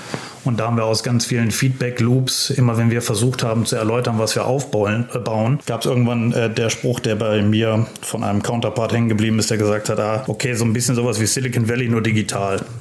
Und 0.45 0.59
da 0.59 0.65
haben 0.65 0.77
wir 0.77 0.85
aus 0.85 1.03
ganz 1.03 1.25
vielen 1.25 1.51
Feedback-Loops, 1.51 2.51
immer 2.51 2.77
wenn 2.77 2.89
wir 2.89 3.03
versucht 3.03 3.43
haben 3.43 3.65
zu 3.65 3.75
erläutern, 3.75 4.17
was 4.17 4.35
wir 4.35 4.45
aufbauen, 4.45 5.09
äh, 5.13 5.19
gab 5.67 5.81
es 5.81 5.85
irgendwann 5.85 6.33
äh, 6.33 6.49
der 6.49 6.71
Spruch, 6.71 6.99
der 6.99 7.15
bei 7.15 7.43
mir 7.43 7.85
von 8.01 8.23
einem 8.23 8.41
Counterpart 8.41 8.93
hängen 8.93 9.09
geblieben 9.09 9.37
ist, 9.37 9.51
der 9.51 9.57
gesagt 9.59 9.89
hat, 9.89 9.99
ah, 9.99 10.23
okay, 10.27 10.55
so 10.55 10.65
ein 10.65 10.73
bisschen 10.73 10.95
sowas 10.95 11.19
wie 11.19 11.27
Silicon 11.27 11.69
Valley, 11.69 11.87
nur 11.87 12.01
digital. 12.01 12.14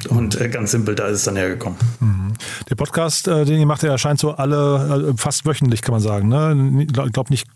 Und 0.09 0.41
äh, 0.41 0.49
ganz 0.49 0.71
simpel, 0.71 0.95
da 0.95 1.07
ist 1.07 1.19
es 1.19 1.25
dann 1.25 1.37
hergekommen. 1.37 1.79
Mhm. 2.01 2.33
Der 2.69 2.77
Podcast, 2.77 3.29
äh, 3.29 3.45
den 3.45 3.61
ihr 3.61 3.67
macht, 3.67 3.83
der 3.83 3.91
erscheint 3.91 4.19
so 4.21 4.33
alle, 4.33 5.11
äh, 5.11 5.17
fast 5.17 5.47
wöchentlich, 5.47 5.83
kann 5.83 5.93
man 5.93 6.01
sagen. 6.01 6.29
Ne? 6.29 6.87
Ich 6.87 7.13
glaube 7.13 7.31
nicht 7.31 7.49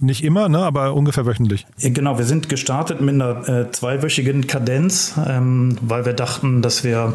nicht 0.00 0.24
immer, 0.24 0.48
ne, 0.48 0.58
aber 0.58 0.94
ungefähr 0.94 1.24
wöchentlich. 1.24 1.66
Genau, 1.78 2.18
wir 2.18 2.24
sind 2.24 2.48
gestartet 2.48 3.00
mit 3.00 3.14
einer 3.14 3.48
äh, 3.48 3.70
zweiwöchigen 3.70 4.46
Kadenz, 4.46 5.14
ähm, 5.26 5.78
weil 5.80 6.04
wir 6.04 6.12
dachten, 6.12 6.62
dass 6.62 6.84
wir 6.84 7.14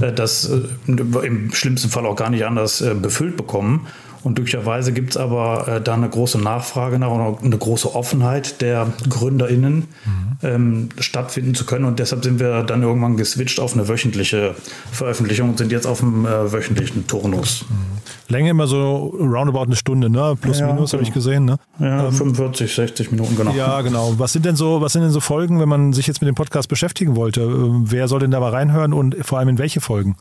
äh, 0.00 0.12
das 0.12 0.50
äh, 0.50 0.62
im 0.86 1.52
schlimmsten 1.52 1.90
Fall 1.90 2.06
auch 2.06 2.16
gar 2.16 2.30
nicht 2.30 2.44
anders 2.44 2.82
befüllt 3.00 3.36
bekommen. 3.36 3.86
Und 4.24 4.36
glücklicherweise 4.36 4.92
gibt 4.92 5.10
es 5.10 5.16
aber 5.18 5.68
äh, 5.68 5.80
da 5.80 5.94
eine 5.94 6.08
große 6.08 6.38
Nachfrage 6.38 6.98
nach 6.98 7.10
und 7.10 7.44
eine 7.44 7.58
große 7.58 7.94
Offenheit 7.94 8.62
der 8.62 8.88
GründerInnen 9.08 9.74
mhm. 9.74 10.38
ähm, 10.42 10.88
stattfinden 10.98 11.54
zu 11.54 11.66
können. 11.66 11.84
Und 11.84 11.98
deshalb 11.98 12.24
sind 12.24 12.40
wir 12.40 12.62
dann 12.62 12.82
irgendwann 12.82 13.18
geswitcht 13.18 13.60
auf 13.60 13.74
eine 13.74 13.86
wöchentliche 13.86 14.54
Veröffentlichung 14.90 15.50
und 15.50 15.58
sind 15.58 15.70
jetzt 15.70 15.86
auf 15.86 16.00
dem 16.00 16.24
äh, 16.24 16.52
wöchentlichen 16.52 17.06
Turnus. 17.06 17.66
Mhm. 17.68 17.94
Länge 18.28 18.50
immer 18.50 18.66
so 18.66 19.14
roundabout 19.20 19.64
eine 19.64 19.76
Stunde, 19.76 20.08
ne? 20.08 20.36
Plus 20.40 20.58
ja, 20.58 20.66
minus, 20.68 20.90
genau. 20.90 21.00
habe 21.00 21.08
ich 21.08 21.12
gesehen, 21.12 21.44
ne? 21.44 21.58
Ja, 21.78 22.06
ähm, 22.06 22.12
45, 22.12 22.74
60 22.74 23.10
Minuten, 23.10 23.36
genau. 23.36 23.52
Ja, 23.52 23.82
genau. 23.82 24.14
Was 24.16 24.32
sind 24.32 24.46
denn 24.46 24.56
so, 24.56 24.80
was 24.80 24.94
sind 24.94 25.02
denn 25.02 25.10
so 25.10 25.20
Folgen, 25.20 25.60
wenn 25.60 25.68
man 25.68 25.92
sich 25.92 26.06
jetzt 26.06 26.22
mit 26.22 26.28
dem 26.28 26.34
Podcast 26.34 26.68
beschäftigen 26.68 27.14
wollte? 27.16 27.42
Ähm, 27.42 27.84
wer 27.88 28.08
soll 28.08 28.20
denn 28.20 28.30
da 28.30 28.40
mal 28.40 28.50
reinhören 28.50 28.94
und 28.94 29.16
vor 29.20 29.38
allem 29.38 29.50
in 29.50 29.58
welche 29.58 29.82
Folgen? 29.82 30.16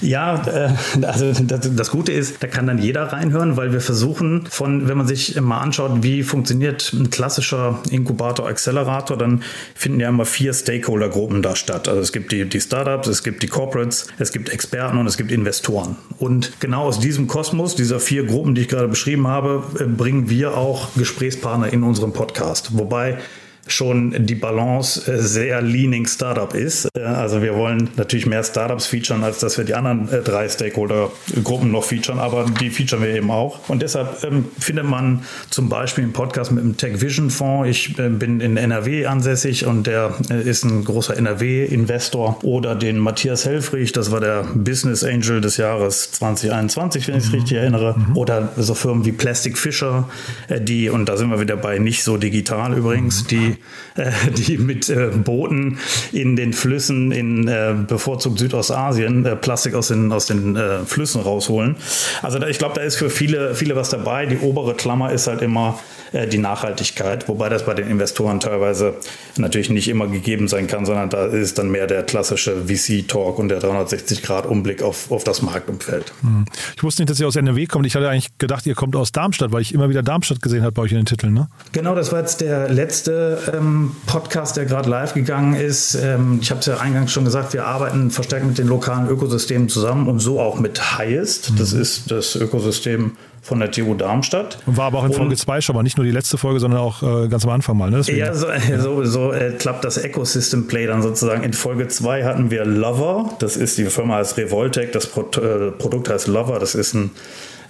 Ja, 0.00 0.42
äh, 0.46 1.04
also 1.04 1.32
das, 1.32 1.74
das, 1.74 1.90
Gute 1.90 2.12
ist, 2.12 2.42
da 2.42 2.46
kann 2.46 2.66
dann 2.66 2.78
jeder 2.78 3.04
reinhören, 3.04 3.56
weil 3.56 3.72
wir 3.72 3.80
versuchen 3.80 4.46
von, 4.50 4.88
wenn 4.88 4.96
man 4.96 5.06
sich 5.06 5.40
mal 5.40 5.58
anschaut, 5.58 6.02
wie 6.02 6.22
funktioniert 6.22 6.92
ein 6.92 7.10
klassischer 7.10 7.80
Inkubator, 7.90 8.46
Accelerator, 8.48 9.16
dann 9.16 9.42
finden 9.74 10.00
ja 10.00 10.08
immer 10.08 10.24
vier 10.24 10.52
Stakeholder-Gruppen 10.52 11.42
da 11.42 11.56
statt. 11.56 11.88
Also 11.88 12.00
es 12.00 12.12
gibt 12.12 12.32
die, 12.32 12.48
die 12.48 12.60
Startups, 12.60 13.08
es 13.08 13.22
gibt 13.22 13.42
die 13.42 13.48
Corporates, 13.48 14.06
es 14.18 14.32
gibt 14.32 14.48
Experten 14.48 14.98
und 14.98 15.06
es 15.06 15.16
gibt 15.16 15.32
Investoren. 15.32 15.96
Und 16.18 16.60
genau 16.60 16.84
aus 16.84 16.98
diesem 16.98 17.26
Kosmos, 17.26 17.74
dieser 17.74 18.00
vier 18.00 18.24
Gruppen, 18.24 18.54
die 18.54 18.62
ich 18.62 18.68
gerade 18.68 18.88
beschrieben 18.88 19.26
habe, 19.26 19.64
äh, 19.78 19.84
bringen 19.84 20.28
wir 20.30 20.56
auch 20.56 20.88
Gesprächspartner 20.96 21.72
in 21.72 21.82
unserem 21.82 22.12
Podcast. 22.12 22.76
Wobei 22.78 23.18
schon 23.66 24.26
die 24.26 24.34
Balance 24.34 25.10
äh, 25.10 25.18
sehr 25.18 25.60
leaning 25.60 26.06
Startup 26.06 26.54
ist. 26.54 26.88
Äh, 26.96 27.02
also 27.02 27.42
wir 27.42 27.56
wollen 27.56 27.90
natürlich 27.96 28.26
mehr 28.26 28.44
Startups 28.44 28.86
featuren, 28.86 29.24
als 29.24 29.38
dass 29.38 29.58
wir 29.58 29.64
die 29.64 29.74
anderen 29.74 30.08
äh, 30.10 30.22
drei 30.22 30.48
Stakeholder-Gruppen 30.48 31.70
noch 31.70 31.84
featuren, 31.84 32.18
aber 32.18 32.46
die 32.60 32.70
featuren 32.70 33.02
wir 33.02 33.10
eben 33.10 33.30
auch. 33.30 33.68
Und 33.68 33.82
deshalb 33.82 34.22
ähm, 34.24 34.46
findet 34.58 34.84
man 34.84 35.22
zum 35.50 35.68
Beispiel 35.68 36.04
einen 36.04 36.12
Podcast 36.12 36.52
mit 36.52 36.62
dem 36.62 36.76
Tech 36.76 37.00
Vision 37.00 37.30
Fonds. 37.30 37.68
Ich 37.68 37.98
äh, 37.98 38.08
bin 38.08 38.40
in 38.40 38.56
NRW 38.56 39.06
ansässig 39.06 39.66
und 39.66 39.86
der 39.86 40.14
äh, 40.30 40.48
ist 40.48 40.64
ein 40.64 40.84
großer 40.84 41.16
NRW-Investor. 41.16 42.38
Oder 42.44 42.74
den 42.74 42.98
Matthias 42.98 43.46
Helfrich, 43.46 43.92
das 43.92 44.10
war 44.12 44.20
der 44.20 44.44
Business 44.54 45.02
Angel 45.02 45.40
des 45.40 45.56
Jahres 45.56 46.12
2021, 46.12 47.08
wenn 47.08 47.16
ich 47.16 47.24
es 47.24 47.30
mhm. 47.30 47.38
richtig 47.38 47.58
erinnere. 47.58 47.96
Mhm. 47.98 48.16
Oder 48.16 48.52
so 48.56 48.74
Firmen 48.74 49.04
wie 49.04 49.12
Plastic 49.12 49.58
Fisher, 49.58 50.08
äh, 50.48 50.60
die, 50.60 50.88
und 50.88 51.08
da 51.08 51.16
sind 51.16 51.30
wir 51.30 51.40
wieder 51.40 51.56
bei 51.56 51.78
nicht 51.78 52.04
so 52.04 52.16
digital 52.16 52.76
übrigens, 52.76 53.26
die 53.26 53.55
die, 53.96 54.00
äh, 54.00 54.12
die 54.30 54.58
mit 54.58 54.88
äh, 54.88 55.10
Booten 55.14 55.78
in 56.12 56.36
den 56.36 56.52
Flüssen 56.52 57.12
in 57.12 57.48
äh, 57.48 57.74
bevorzugt 57.86 58.38
Südostasien 58.38 59.26
Plastik 59.40 59.74
aus 59.74 59.88
den, 59.88 60.12
aus 60.12 60.26
den 60.26 60.56
Flüssen 60.86 61.20
rausholen. 61.20 61.76
Also 62.22 62.38
da, 62.38 62.48
ich 62.48 62.58
glaube, 62.58 62.74
da 62.74 62.82
ist 62.82 62.96
für 62.96 63.10
viele, 63.10 63.54
viele 63.54 63.76
was 63.76 63.90
dabei. 63.90 64.26
Die 64.26 64.38
obere 64.38 64.74
Klammer 64.74 65.12
ist 65.12 65.26
halt 65.26 65.42
immer 65.42 65.78
die 66.12 66.38
Nachhaltigkeit, 66.38 67.28
wobei 67.28 67.48
das 67.48 67.66
bei 67.66 67.74
den 67.74 67.88
Investoren 67.88 68.40
teilweise 68.40 68.94
natürlich 69.36 69.70
nicht 69.70 69.88
immer 69.88 70.06
gegeben 70.06 70.48
sein 70.48 70.66
kann, 70.66 70.86
sondern 70.86 71.10
da 71.10 71.26
ist 71.26 71.58
dann 71.58 71.70
mehr 71.70 71.86
der 71.86 72.04
klassische 72.04 72.66
VC-Talk 72.66 73.38
und 73.38 73.48
der 73.48 73.60
360-Grad-Umblick 73.60 74.82
auf, 74.82 75.10
auf 75.10 75.24
das 75.24 75.42
Marktumfeld. 75.42 76.12
Hm. 76.22 76.44
Ich 76.76 76.82
wusste 76.82 77.02
nicht, 77.02 77.10
dass 77.10 77.20
ihr 77.20 77.26
aus 77.26 77.36
NRW 77.36 77.66
kommt. 77.66 77.86
Ich 77.86 77.96
hatte 77.96 78.08
eigentlich 78.08 78.38
gedacht, 78.38 78.66
ihr 78.66 78.74
kommt 78.74 78.96
aus 78.96 79.12
Darmstadt, 79.12 79.52
weil 79.52 79.62
ich 79.62 79.74
immer 79.74 79.88
wieder 79.88 80.02
Darmstadt 80.02 80.40
gesehen 80.42 80.62
habe 80.62 80.72
bei 80.72 80.82
euch 80.82 80.92
in 80.92 80.98
den 80.98 81.06
Titeln. 81.06 81.34
Ne? 81.34 81.48
Genau, 81.72 81.94
das 81.94 82.12
war 82.12 82.20
jetzt 82.20 82.40
der 82.40 82.68
letzte 82.68 83.38
ähm, 83.52 83.94
Podcast, 84.06 84.56
der 84.56 84.64
gerade 84.64 84.88
live 84.88 85.14
gegangen 85.14 85.54
ist. 85.54 85.94
Ähm, 85.94 86.38
ich 86.40 86.50
habe 86.50 86.60
es 86.60 86.66
ja 86.66 86.78
eingangs 86.78 87.12
schon 87.12 87.24
gesagt, 87.24 87.52
wir 87.52 87.66
arbeiten 87.66 88.10
verstärkt 88.10 88.46
mit 88.46 88.58
den 88.58 88.68
lokalen 88.68 89.08
Ökosystemen 89.08 89.68
zusammen 89.68 90.08
und 90.08 90.20
so 90.20 90.40
auch 90.40 90.58
mit 90.58 90.98
Highest. 90.98 91.52
Das 91.58 91.72
mhm. 91.72 91.80
ist 91.80 92.10
das 92.10 92.36
Ökosystem 92.36 93.12
von 93.46 93.60
der 93.60 93.70
TU 93.70 93.94
Darmstadt. 93.94 94.58
War 94.66 94.86
aber 94.86 94.98
auch 94.98 95.04
in 95.04 95.12
Folge 95.12 95.36
2 95.36 95.60
schon 95.60 95.76
mal, 95.76 95.84
nicht 95.84 95.96
nur 95.96 96.04
die 96.04 96.10
letzte 96.12 96.36
Folge, 96.36 96.58
sondern 96.58 96.80
auch 96.80 97.02
äh, 97.02 97.28
ganz 97.28 97.44
am 97.44 97.50
Anfang 97.50 97.76
mal. 97.76 97.90
Ne? 97.90 98.00
Ja, 98.06 98.34
so, 98.34 98.48
so, 98.78 99.04
so 99.04 99.32
äh, 99.32 99.52
klappt 99.52 99.84
das 99.84 99.98
Ecosystem 99.98 100.66
Play 100.66 100.86
dann 100.86 101.00
sozusagen. 101.00 101.44
In 101.44 101.52
Folge 101.52 101.86
2 101.86 102.24
hatten 102.24 102.50
wir 102.50 102.64
Lover, 102.64 103.30
das 103.38 103.56
ist 103.56 103.78
die 103.78 103.84
Firma 103.84 104.16
heißt 104.16 104.36
Revoltec, 104.36 104.92
das 104.92 105.06
Pro 105.06 105.22
äh, 105.40 105.70
Produkt 105.70 106.08
heißt 106.08 106.26
Lover, 106.26 106.58
das 106.58 106.74
ist 106.74 106.94
ein 106.94 107.12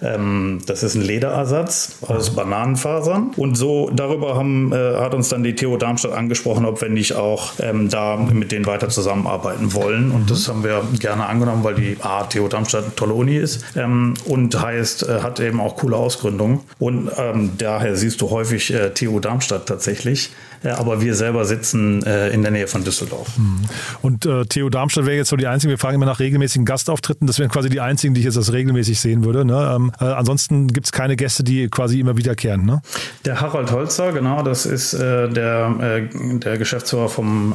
ähm, 0.02 0.60
das 0.66 0.82
ist 0.82 0.94
ein 0.94 1.02
Lederersatz 1.02 1.98
aus 2.06 2.30
Bananenfasern. 2.30 3.32
Und 3.36 3.56
so 3.56 3.90
darüber 3.94 4.36
haben, 4.36 4.72
äh, 4.72 4.96
hat 4.96 5.14
uns 5.14 5.28
dann 5.28 5.42
die 5.42 5.54
TU 5.54 5.76
Darmstadt 5.76 6.12
angesprochen, 6.12 6.64
ob 6.64 6.80
wir 6.80 6.88
nicht 6.88 7.14
auch 7.14 7.52
ähm, 7.60 7.88
da 7.88 8.16
mit 8.16 8.52
denen 8.52 8.66
weiter 8.66 8.88
zusammenarbeiten 8.88 9.72
wollen. 9.74 10.10
Und 10.10 10.30
das 10.30 10.48
haben 10.48 10.64
wir 10.64 10.82
gerne 10.98 11.26
angenommen, 11.26 11.64
weil 11.64 11.74
die 11.74 11.96
A, 12.00 12.24
TU 12.24 12.48
Darmstadt 12.48 12.84
eine 12.84 12.94
tolle 12.94 13.14
Uni 13.14 13.36
ist 13.36 13.64
ähm, 13.76 14.14
und 14.26 14.60
heißt, 14.60 15.08
äh, 15.08 15.20
hat 15.20 15.40
eben 15.40 15.60
auch 15.60 15.76
coole 15.76 15.96
Ausgründungen. 15.96 16.60
Und 16.78 17.10
ähm, 17.16 17.52
daher 17.58 17.96
siehst 17.96 18.20
du 18.20 18.30
häufig 18.30 18.72
äh, 18.72 18.90
TU 18.90 19.20
Darmstadt 19.20 19.66
tatsächlich. 19.66 20.30
Äh, 20.62 20.70
aber 20.70 21.00
wir 21.00 21.14
selber 21.14 21.44
sitzen 21.44 22.02
äh, 22.04 22.30
in 22.30 22.42
der 22.42 22.50
Nähe 22.50 22.66
von 22.66 22.84
Düsseldorf. 22.84 23.36
Hm. 23.36 23.60
Und 24.02 24.26
äh, 24.26 24.44
Theo 24.46 24.68
Darmstadt 24.68 25.06
wäre 25.06 25.16
jetzt 25.16 25.28
so 25.28 25.36
die 25.36 25.46
einzige, 25.46 25.72
wir 25.72 25.78
fragen 25.78 25.96
immer 25.96 26.06
nach 26.06 26.20
regelmäßigen 26.20 26.64
Gastauftritten, 26.64 27.26
das 27.26 27.38
wären 27.38 27.50
quasi 27.50 27.68
die 27.68 27.80
einzigen, 27.80 28.14
die 28.14 28.20
ich 28.20 28.24
jetzt 28.26 28.36
als 28.36 28.52
regelmäßig 28.52 29.00
sehen 29.00 29.24
würde. 29.24 29.44
Ne? 29.44 29.74
Ähm, 29.74 29.92
äh, 30.00 30.04
ansonsten 30.04 30.68
gibt 30.68 30.86
es 30.86 30.92
keine 30.92 31.16
Gäste, 31.16 31.44
die 31.44 31.68
quasi 31.68 32.00
immer 32.00 32.16
wiederkehren. 32.16 32.64
Ne? 32.64 32.80
Der 33.24 33.40
Harald 33.40 33.70
Holzer, 33.70 34.12
genau, 34.12 34.42
das 34.42 34.66
ist 34.66 34.94
äh, 34.94 35.28
der, 35.28 35.74
äh, 35.80 36.38
der 36.38 36.58
Geschäftsführer 36.58 37.08
vom, 37.08 37.54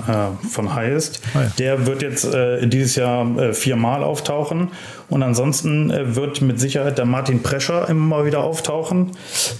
von 0.49 0.73
Highest. 0.73 1.21
Ah, 1.33 1.43
ja. 1.43 1.51
Der 1.57 1.85
wird 1.85 2.01
jetzt 2.01 2.27
dieses 2.63 2.95
Jahr 2.95 3.53
viermal 3.53 4.03
auftauchen 4.03 4.69
und 5.11 5.23
ansonsten 5.23 5.91
äh, 5.91 6.15
wird 6.15 6.41
mit 6.41 6.57
Sicherheit 6.59 6.97
der 6.97 7.05
Martin 7.05 7.43
Prescher 7.43 7.89
immer 7.89 8.25
wieder 8.25 8.45
auftauchen, 8.45 9.11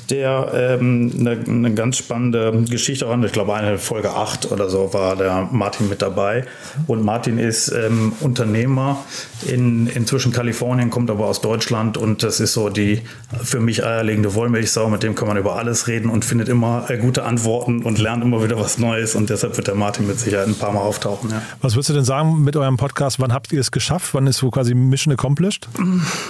der 0.10 0.50
ähm, 0.56 1.12
eine, 1.20 1.32
eine, 1.46 1.74
ganz 1.74 1.98
spannende 1.98 2.64
Geschichte 2.70 3.10
hat. 3.10 3.22
Ich 3.26 3.34
glaube, 3.34 3.54
eine 3.54 3.78
Folge 3.78 4.12
8 4.12 4.50
oder 4.54 4.70
so 4.70 4.94
war 4.94 5.18
der 5.18 5.50
Martin 5.52 5.90
mit 5.90 6.02
dabei. 6.02 6.46
Und 6.88 7.04
Martin 7.04 7.38
ist 7.38 7.68
ähm, 7.68 8.14
Unternehmer 8.22 9.04
in 9.46 9.88
inzwischen 9.88 10.32
Kalifornien, 10.32 10.90
kommt 10.90 11.10
aber 11.10 11.26
aus 11.26 11.42
Deutschland 11.42 11.98
und 11.98 12.24
das 12.24 12.40
ist 12.40 12.54
so 12.54 12.70
die 12.70 13.02
für 13.44 13.60
mich 13.60 13.84
eierlegende 13.84 14.34
Wollmilchsau. 14.34 14.90
Mit 14.90 15.04
dem 15.04 15.16
kann 15.16 15.28
man 15.28 15.36
über 15.36 15.58
alles 15.58 15.90
reden 15.90 16.10
und 16.10 16.24
findet 16.24 16.48
immer 16.48 16.86
äh, 16.90 16.98
gute 16.98 17.26
Antworten 17.26 17.84
und 17.84 18.00
lernt 18.00 18.24
immer 18.24 18.42
wieder 18.42 18.58
was 18.58 18.78
Neues. 18.78 19.16
Und 19.16 19.30
deshalb 19.30 19.58
wird 19.58 19.68
der 19.68 19.76
Martin 19.76 20.08
mit 20.08 20.18
Sicherheit 20.18 20.48
ein 20.48 20.56
paar 20.56 20.72
Mal 20.72 20.80
auftauchen. 20.80 21.30
Ja. 21.30 21.42
Was 21.62 21.76
würdest 21.76 21.90
du 21.90 21.94
denn 21.94 22.06
sagen 22.06 22.42
mit 22.42 22.56
eurem 22.56 22.78
Podcast? 22.78 23.20
Wann 23.20 23.34
habt 23.34 23.52
ihr 23.52 23.60
es 23.60 23.72
geschafft? 23.72 24.14
Wann 24.14 24.28
ist 24.28 24.38
so 24.38 24.50
quasi 24.50 24.74
Mission 24.74 25.12
accomplished? 25.12 25.41
Accomplished? 25.42 25.68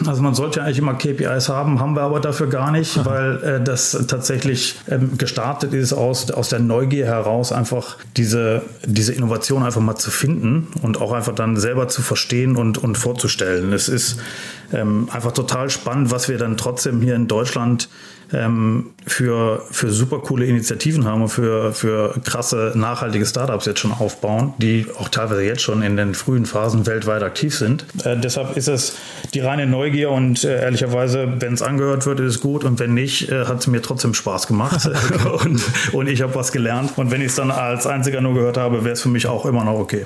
Also 0.05 0.21
man 0.21 0.33
sollte 0.33 0.59
ja 0.59 0.65
eigentlich 0.65 0.79
immer 0.79 0.93
KPIs 0.93 1.49
haben, 1.49 1.79
haben 1.79 1.95
wir 1.95 2.01
aber 2.01 2.19
dafür 2.19 2.47
gar 2.47 2.71
nicht, 2.71 2.97
Aha. 2.97 3.05
weil 3.05 3.43
äh, 3.43 3.63
das 3.63 4.05
tatsächlich 4.07 4.75
ähm, 4.89 5.17
gestartet 5.17 5.73
ist 5.73 5.93
aus, 5.93 6.31
aus 6.31 6.49
der 6.49 6.59
Neugier 6.59 7.05
heraus, 7.05 7.51
einfach 7.51 7.97
diese, 8.17 8.63
diese 8.85 9.13
Innovation 9.13 9.63
einfach 9.63 9.81
mal 9.81 9.95
zu 9.95 10.11
finden 10.11 10.67
und 10.81 10.99
auch 10.99 11.11
einfach 11.11 11.35
dann 11.35 11.57
selber 11.57 11.87
zu 11.87 12.01
verstehen 12.01 12.55
und, 12.55 12.77
und 12.77 12.97
vorzustellen. 12.97 13.73
Es 13.73 13.89
ist 13.89 14.17
ähm, 14.73 15.09
einfach 15.11 15.31
total 15.31 15.69
spannend, 15.69 16.11
was 16.11 16.29
wir 16.29 16.37
dann 16.37 16.57
trotzdem 16.57 17.01
hier 17.01 17.15
in 17.15 17.27
Deutschland 17.27 17.89
ähm, 18.33 18.91
für, 19.05 19.63
für 19.71 19.91
super 19.91 20.19
coole 20.19 20.45
Initiativen 20.45 21.05
haben 21.05 21.23
und 21.23 21.29
für, 21.29 21.73
für 21.73 22.15
krasse, 22.23 22.73
nachhaltige 22.75 23.25
Startups 23.25 23.65
jetzt 23.65 23.79
schon 23.79 23.91
aufbauen, 23.91 24.53
die 24.57 24.85
auch 24.97 25.09
teilweise 25.09 25.43
jetzt 25.43 25.61
schon 25.61 25.81
in 25.81 25.97
den 25.97 26.13
frühen 26.13 26.45
Phasen 26.45 26.85
weltweit 26.85 27.23
aktiv 27.23 27.55
sind. 27.55 27.85
Äh, 28.03 28.17
deshalb 28.17 28.57
ist 28.57 28.67
es 28.67 28.97
die 29.33 29.39
reine 29.39 29.65
Neugier 29.65 30.11
und 30.11 30.43
äh, 30.43 30.61
ehrlicherweise, 30.61 31.27
wenn 31.39 31.53
es 31.53 31.61
angehört 31.61 32.05
wird, 32.05 32.19
ist 32.19 32.35
es 32.35 32.41
gut 32.41 32.63
und 32.63 32.79
wenn 32.79 32.93
nicht, 32.93 33.29
äh, 33.29 33.45
hat 33.45 33.59
es 33.59 33.67
mir 33.67 33.81
trotzdem 33.81 34.13
Spaß 34.13 34.47
gemacht 34.47 34.89
und, 35.45 35.61
und 35.93 36.07
ich 36.07 36.21
habe 36.21 36.35
was 36.35 36.51
gelernt. 36.51 36.93
Und 36.97 37.11
wenn 37.11 37.21
ich 37.21 37.27
es 37.27 37.35
dann 37.35 37.51
als 37.51 37.87
einziger 37.87 38.21
nur 38.21 38.33
gehört 38.33 38.57
habe, 38.57 38.83
wäre 38.83 38.93
es 38.93 39.01
für 39.01 39.09
mich 39.09 39.27
auch 39.27 39.45
immer 39.45 39.63
noch 39.63 39.79
okay. 39.79 40.05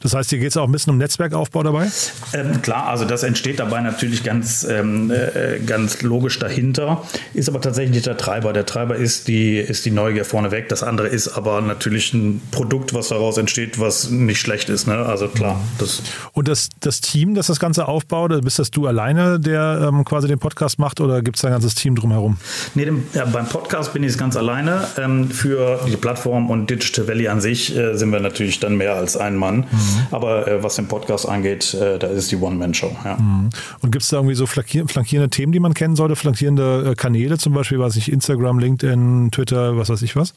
Das 0.00 0.14
heißt, 0.14 0.30
hier 0.30 0.38
geht 0.38 0.50
es 0.50 0.56
auch 0.56 0.64
ein 0.64 0.72
bisschen 0.72 0.92
um 0.92 0.98
Netzwerkaufbau 0.98 1.62
dabei? 1.62 1.88
Ähm, 2.32 2.62
klar, 2.62 2.88
also 2.88 3.04
das 3.04 3.22
entsteht 3.22 3.58
dabei 3.58 3.80
natürlich 3.80 4.22
ganz, 4.22 4.64
ähm, 4.68 5.10
äh, 5.10 5.58
ganz 5.64 6.02
logisch 6.02 6.38
dahinter, 6.38 7.02
ist 7.34 7.48
aber 7.48 7.60
tatsächlich 7.66 8.02
der 8.02 8.16
Treiber. 8.16 8.52
Der 8.52 8.64
Treiber 8.64 8.96
ist 8.96 9.28
die, 9.28 9.58
ist 9.58 9.84
die 9.84 9.90
Neugier 9.90 10.24
vorneweg. 10.24 10.68
Das 10.68 10.82
andere 10.82 11.08
ist 11.08 11.28
aber 11.28 11.60
natürlich 11.60 12.14
ein 12.14 12.40
Produkt, 12.52 12.94
was 12.94 13.08
daraus 13.08 13.36
entsteht, 13.38 13.80
was 13.80 14.10
nicht 14.10 14.40
schlecht 14.40 14.68
ist. 14.68 14.86
Ne? 14.86 14.94
Also 14.94 15.28
klar. 15.28 15.60
Das 15.78 16.00
Und 16.32 16.48
das, 16.48 16.68
das 16.80 17.00
Team, 17.00 17.34
das 17.34 17.48
das 17.48 17.58
Ganze 17.58 17.88
aufbaut, 17.88 18.40
bist 18.42 18.58
das 18.58 18.70
du 18.70 18.86
alleine, 18.86 19.40
der 19.40 19.88
ähm, 19.88 20.04
quasi 20.04 20.28
den 20.28 20.38
Podcast 20.38 20.78
macht 20.78 21.00
oder 21.00 21.22
gibt 21.22 21.36
es 21.36 21.42
da 21.42 21.48
ein 21.48 21.52
ganzes 21.52 21.74
Team 21.74 21.96
drumherum? 21.96 22.38
Nee, 22.74 22.84
dem, 22.84 23.04
ja, 23.14 23.24
beim 23.24 23.46
Podcast 23.46 23.92
bin 23.92 24.02
ich 24.04 24.10
es 24.10 24.18
ganz 24.18 24.36
alleine. 24.36 24.86
Ähm, 24.96 25.30
für 25.30 25.80
die 25.88 25.96
Plattform 25.96 26.50
und 26.50 26.70
Digital 26.70 27.08
Valley 27.08 27.28
an 27.28 27.40
sich 27.40 27.76
äh, 27.76 27.96
sind 27.96 28.10
wir 28.12 28.20
natürlich 28.20 28.60
dann 28.60 28.76
mehr 28.76 28.94
als 28.94 29.16
ein 29.16 29.36
Mann. 29.36 29.58
Mhm. 29.58 29.66
Aber 30.12 30.46
äh, 30.46 30.62
was 30.62 30.76
den 30.76 30.86
Podcast 30.86 31.28
angeht, 31.28 31.74
äh, 31.74 31.98
da 31.98 32.06
ist 32.06 32.18
es 32.18 32.28
die 32.28 32.36
One-Man-Show. 32.36 32.96
Ja. 33.04 33.16
Mhm. 33.16 33.50
Und 33.80 33.90
gibt 33.90 34.04
es 34.04 34.10
da 34.10 34.18
irgendwie 34.18 34.36
so 34.36 34.46
flankierende 34.46 35.30
Themen, 35.30 35.52
die 35.52 35.60
man 35.60 35.74
kennen 35.74 35.96
sollte? 35.96 36.14
Flankierende 36.14 36.90
äh, 36.92 36.94
Kanäle 36.94 37.38
zum 37.38 37.55
Beispiel, 37.56 37.78
was 37.78 37.96
ich 37.96 38.12
Instagram, 38.12 38.58
LinkedIn, 38.58 39.30
Twitter, 39.30 39.76
was 39.76 39.88
weiß 39.88 40.02
ich 40.02 40.14
was? 40.14 40.34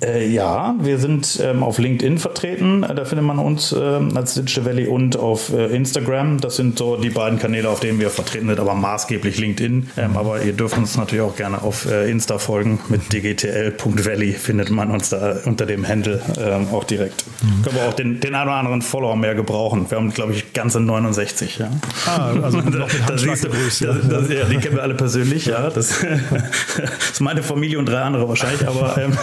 Äh, 0.00 0.28
ja, 0.28 0.74
wir 0.80 0.98
sind 0.98 1.38
ähm, 1.42 1.62
auf 1.62 1.78
LinkedIn 1.78 2.18
vertreten. 2.18 2.82
Äh, 2.82 2.94
da 2.94 3.04
findet 3.04 3.24
man 3.24 3.38
uns 3.38 3.72
ähm, 3.72 4.16
als 4.16 4.34
Digital 4.34 4.64
Valley 4.64 4.86
und 4.88 5.16
auf 5.16 5.52
äh, 5.52 5.66
Instagram. 5.66 6.40
Das 6.40 6.56
sind 6.56 6.78
so 6.78 6.96
die 6.96 7.10
beiden 7.10 7.38
Kanäle, 7.38 7.68
auf 7.68 7.80
denen 7.80 8.00
wir 8.00 8.10
vertreten 8.10 8.48
sind, 8.48 8.58
aber 8.58 8.74
maßgeblich 8.74 9.38
LinkedIn. 9.38 9.90
Ähm, 9.96 10.16
aber 10.16 10.42
ihr 10.42 10.54
dürft 10.54 10.76
uns 10.76 10.96
natürlich 10.96 11.22
auch 11.22 11.36
gerne 11.36 11.62
auf 11.62 11.86
äh, 11.86 12.10
Insta 12.10 12.38
folgen. 12.38 12.80
Mit 12.88 13.12
dgtl.valley 13.12 14.32
findet 14.32 14.70
man 14.70 14.90
uns 14.90 15.10
da 15.10 15.36
unter 15.44 15.66
dem 15.66 15.86
Handle 15.86 16.20
ähm, 16.38 16.68
auch 16.72 16.84
direkt. 16.84 17.24
Mhm. 17.42 17.62
Können 17.62 17.76
wir 17.76 17.88
auch 17.88 17.94
den, 17.94 18.20
den 18.20 18.34
einen 18.34 18.48
oder 18.48 18.56
anderen 18.56 18.82
Follower 18.82 19.14
mehr 19.14 19.34
gebrauchen. 19.34 19.86
Wir 19.88 19.98
haben, 19.98 20.12
glaube 20.12 20.32
ich, 20.32 20.52
ganze 20.52 20.80
69. 20.80 21.58
Ja. 21.58 21.70
Ah, 22.06 22.32
also 22.42 22.58
noch 22.60 22.88
das 23.06 23.20
siehst 23.20 23.44
du, 23.44 23.48
das, 23.48 24.08
das, 24.08 24.28
ja, 24.28 24.44
die 24.46 24.56
kennen 24.56 24.76
wir 24.76 24.82
alle 24.82 24.94
persönlich. 24.94 25.46
Ja, 25.46 25.70
das, 25.70 26.00
das 26.00 27.10
ist 27.12 27.20
meine 27.20 27.42
Familie 27.42 27.78
und 27.78 27.86
drei 27.86 28.00
andere 28.00 28.28
wahrscheinlich, 28.28 28.66
aber 28.66 28.96
ähm, 28.98 29.16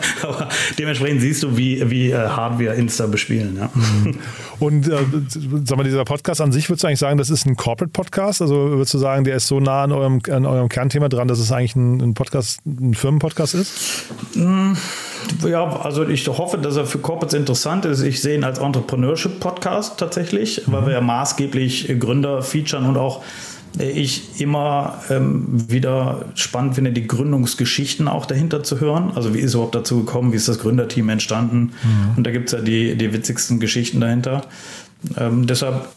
Aber 0.22 0.48
dementsprechend 0.78 1.20
siehst 1.20 1.42
du, 1.42 1.56
wie, 1.56 1.90
wie 1.90 2.10
äh, 2.10 2.16
hart 2.16 2.58
wir 2.58 2.74
Insta 2.74 3.06
bespielen. 3.06 3.56
Ja. 3.56 3.70
Mhm. 3.74 4.18
Und 4.58 4.88
äh, 4.88 4.98
sag 5.64 5.76
mal, 5.76 5.84
dieser 5.84 6.04
Podcast 6.04 6.40
an 6.40 6.52
sich, 6.52 6.68
würdest 6.68 6.84
du 6.84 6.88
eigentlich 6.88 6.98
sagen, 6.98 7.18
das 7.18 7.30
ist 7.30 7.46
ein 7.46 7.56
Corporate-Podcast? 7.56 8.42
Also 8.42 8.54
würdest 8.70 8.94
du 8.94 8.98
sagen, 8.98 9.24
der 9.24 9.36
ist 9.36 9.48
so 9.48 9.60
nah 9.60 9.84
an 9.84 9.92
eurem, 9.92 10.20
an 10.30 10.46
eurem 10.46 10.68
Kernthema 10.68 11.08
dran, 11.08 11.28
dass 11.28 11.38
es 11.38 11.50
eigentlich 11.50 11.76
ein, 11.76 12.00
ein 12.00 12.14
Podcast, 12.14 12.60
ein 12.66 12.94
Firmenpodcast 12.94 13.54
ist? 13.54 14.06
Mm, 14.34 14.72
ja, 15.46 15.64
also 15.80 16.06
ich 16.06 16.28
hoffe, 16.28 16.58
dass 16.58 16.76
er 16.76 16.86
für 16.86 16.98
Corporates 16.98 17.34
interessant 17.34 17.84
ist. 17.84 18.02
Ich 18.02 18.20
sehe 18.20 18.36
ihn 18.36 18.44
als 18.44 18.58
Entrepreneurship-Podcast 18.58 19.98
tatsächlich, 19.98 20.66
mhm. 20.66 20.72
weil 20.72 20.86
wir 20.86 20.92
ja 20.92 21.00
maßgeblich 21.00 21.94
Gründer 21.98 22.42
featuren 22.42 22.86
und 22.86 22.96
auch 22.96 23.22
ich 23.78 24.40
immer 24.40 25.00
ähm, 25.10 25.46
wieder 25.70 26.26
spannend 26.34 26.74
finde, 26.74 26.92
die 26.92 27.06
Gründungsgeschichten 27.06 28.08
auch 28.08 28.26
dahinter 28.26 28.62
zu 28.62 28.80
hören. 28.80 29.12
Also 29.14 29.34
wie 29.34 29.38
ist 29.38 29.54
überhaupt 29.54 29.74
dazu 29.74 30.04
gekommen, 30.04 30.32
wie 30.32 30.36
ist 30.36 30.48
das 30.48 30.58
Gründerteam 30.58 31.08
entstanden? 31.08 31.72
Mhm. 31.82 32.16
Und 32.16 32.26
da 32.26 32.30
gibt 32.30 32.48
es 32.48 32.52
ja 32.52 32.60
die, 32.60 32.96
die 32.96 33.12
witzigsten 33.12 33.60
Geschichten 33.60 34.00
dahinter. 34.00 34.42
Ähm, 35.16 35.46
deshalb 35.46 35.88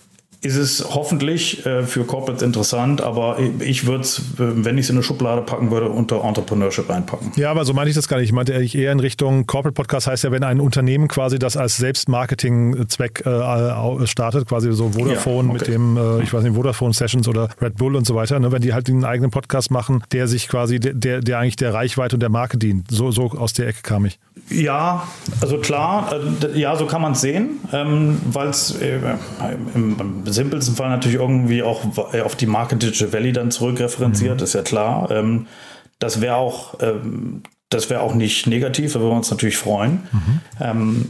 ist 0.45 0.55
es 0.55 0.85
hoffentlich 0.93 1.65
äh, 1.65 1.83
für 1.83 2.03
Corporates 2.03 2.43
interessant, 2.43 3.01
aber 3.01 3.37
ich 3.59 3.85
würde 3.87 4.01
es, 4.01 4.21
wenn 4.37 4.77
ich 4.77 4.85
es 4.85 4.89
in 4.89 4.95
eine 4.95 5.03
Schublade 5.03 5.41
packen 5.41 5.71
würde, 5.71 5.89
unter 5.89 6.23
Entrepreneurship 6.23 6.89
reinpacken. 6.89 7.31
Ja, 7.35 7.51
aber 7.51 7.65
so 7.65 7.73
meine 7.73 7.89
ich 7.89 7.95
das 7.95 8.07
gar 8.07 8.17
nicht. 8.17 8.27
Ich 8.27 8.33
meinte 8.33 8.53
eigentlich 8.53 8.77
eher 8.77 8.91
in 8.91 8.99
Richtung 8.99 9.47
Corporate 9.47 9.73
Podcast 9.73 10.07
heißt 10.07 10.23
ja, 10.23 10.31
wenn 10.31 10.43
ein 10.43 10.59
Unternehmen 10.59 11.07
quasi 11.07 11.39
das 11.39 11.57
als 11.57 11.77
Selbstmarketing-Zweck 11.77 13.25
äh, 13.25 14.07
startet, 14.07 14.47
quasi 14.47 14.71
so 14.71 14.89
Vodafone 14.91 15.49
ja, 15.49 15.53
okay. 15.53 15.53
mit 15.53 15.67
dem, 15.67 15.97
äh, 15.97 16.23
ich 16.23 16.33
weiß 16.33 16.43
nicht, 16.43 16.55
Vodafone 16.55 16.93
Sessions 16.93 17.27
oder 17.27 17.49
Red 17.61 17.77
Bull 17.77 17.95
und 17.95 18.05
so 18.05 18.15
weiter, 18.15 18.39
ne, 18.39 18.51
wenn 18.51 18.61
die 18.61 18.73
halt 18.73 18.87
einen 18.89 19.03
eigenen 19.03 19.31
Podcast 19.31 19.71
machen, 19.71 20.03
der 20.11 20.27
sich 20.27 20.47
quasi, 20.47 20.79
der, 20.79 21.21
der 21.21 21.39
eigentlich 21.39 21.55
der 21.55 21.73
Reichweite 21.73 22.15
und 22.15 22.19
der 22.19 22.29
Marke 22.29 22.57
dient. 22.57 22.91
So, 22.91 23.11
so 23.11 23.31
aus 23.31 23.53
der 23.53 23.67
Ecke 23.67 23.79
kam 23.81 24.05
ich. 24.05 24.19
Ja, 24.49 25.07
also 25.41 25.57
klar, 25.57 26.13
äh, 26.13 26.59
ja, 26.59 26.75
so 26.75 26.85
kann 26.85 27.01
man 27.01 27.13
es 27.13 27.21
sehen, 27.21 27.61
ähm, 27.73 28.19
weil 28.25 28.49
es 28.49 28.79
äh, 28.79 28.99
im, 29.73 29.99
im 29.99 30.23
simpelsten 30.31 30.75
Fall 30.75 30.89
natürlich 30.89 31.17
irgendwie 31.17 31.63
auch 31.63 31.81
auf 31.97 32.35
die 32.35 32.45
Marke 32.45 32.75
Digital 32.75 33.11
Valley 33.11 33.31
dann 33.31 33.49
zurückreferenziert, 33.49 34.37
mhm. 34.37 34.43
ist 34.43 34.53
ja 34.53 34.61
klar. 34.61 35.09
Ähm, 35.09 35.47
das 35.97 36.21
wäre 36.21 36.35
auch, 36.35 36.75
ähm, 36.81 37.41
das 37.69 37.89
wäre 37.89 38.01
auch 38.01 38.13
nicht 38.13 38.45
negativ, 38.45 38.93
da 38.93 38.99
würden 38.99 39.11
wir 39.13 39.17
uns 39.17 39.31
natürlich 39.31 39.57
freuen. 39.57 40.03
Mhm. 40.11 40.41
Ähm, 40.61 41.05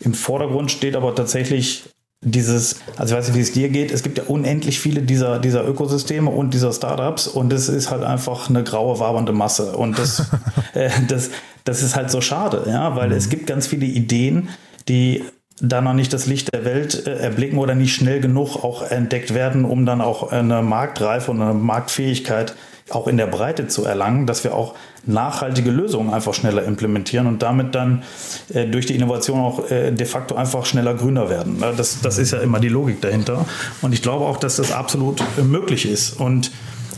Im 0.00 0.12
Vordergrund 0.12 0.70
steht 0.70 0.96
aber 0.96 1.14
tatsächlich 1.14 1.84
dieses, 2.26 2.80
also 2.96 3.14
ich 3.14 3.18
weiß 3.18 3.28
nicht, 3.28 3.36
wie 3.36 3.40
es 3.40 3.52
dir 3.52 3.68
geht, 3.68 3.92
es 3.92 4.02
gibt 4.02 4.18
ja 4.18 4.24
unendlich 4.24 4.80
viele 4.80 5.02
dieser, 5.02 5.38
dieser 5.38 5.66
Ökosysteme 5.66 6.28
und 6.28 6.52
dieser 6.52 6.72
Startups 6.72 7.28
und 7.28 7.52
es 7.52 7.68
ist 7.68 7.90
halt 7.90 8.02
einfach 8.02 8.50
eine 8.50 8.64
graue, 8.64 8.98
wabernde 8.98 9.32
Masse. 9.32 9.76
Und 9.76 9.96
das, 9.96 10.26
äh, 10.74 10.90
das, 11.06 11.30
das 11.64 11.82
ist 11.82 11.94
halt 11.94 12.10
so 12.10 12.20
schade, 12.20 12.64
ja, 12.66 12.96
weil 12.96 13.10
mhm. 13.10 13.14
es 13.16 13.28
gibt 13.28 13.46
ganz 13.46 13.68
viele 13.68 13.86
Ideen, 13.86 14.48
die 14.88 15.24
da 15.60 15.80
noch 15.80 15.94
nicht 15.94 16.12
das 16.12 16.26
Licht 16.26 16.52
der 16.52 16.64
Welt 16.64 17.06
äh, 17.06 17.16
erblicken 17.16 17.58
oder 17.58 17.76
nicht 17.76 17.94
schnell 17.94 18.20
genug 18.20 18.56
auch 18.56 18.82
entdeckt 18.82 19.32
werden, 19.32 19.64
um 19.64 19.86
dann 19.86 20.00
auch 20.00 20.32
eine 20.32 20.62
Marktreife 20.62 21.30
und 21.30 21.40
eine 21.40 21.54
Marktfähigkeit 21.54 22.56
auch 22.90 23.08
in 23.08 23.16
der 23.16 23.26
Breite 23.26 23.66
zu 23.66 23.84
erlangen, 23.84 24.26
dass 24.26 24.44
wir 24.44 24.54
auch 24.54 24.74
nachhaltige 25.04 25.70
Lösungen 25.70 26.12
einfach 26.12 26.34
schneller 26.34 26.64
implementieren 26.64 27.26
und 27.26 27.42
damit 27.42 27.74
dann 27.74 28.04
äh, 28.52 28.66
durch 28.66 28.86
die 28.86 28.94
Innovation 28.94 29.40
auch 29.40 29.70
äh, 29.70 29.90
de 29.90 30.06
facto 30.06 30.36
einfach 30.36 30.66
schneller 30.66 30.94
grüner 30.94 31.28
werden. 31.28 31.62
Das, 31.76 32.00
das 32.00 32.18
ist 32.18 32.32
ja 32.32 32.38
immer 32.38 32.60
die 32.60 32.68
Logik 32.68 33.00
dahinter. 33.00 33.44
Und 33.82 33.92
ich 33.92 34.02
glaube 34.02 34.24
auch, 34.24 34.36
dass 34.36 34.56
das 34.56 34.72
absolut 34.72 35.22
möglich 35.42 35.88
ist. 35.88 36.20
Und 36.20 36.52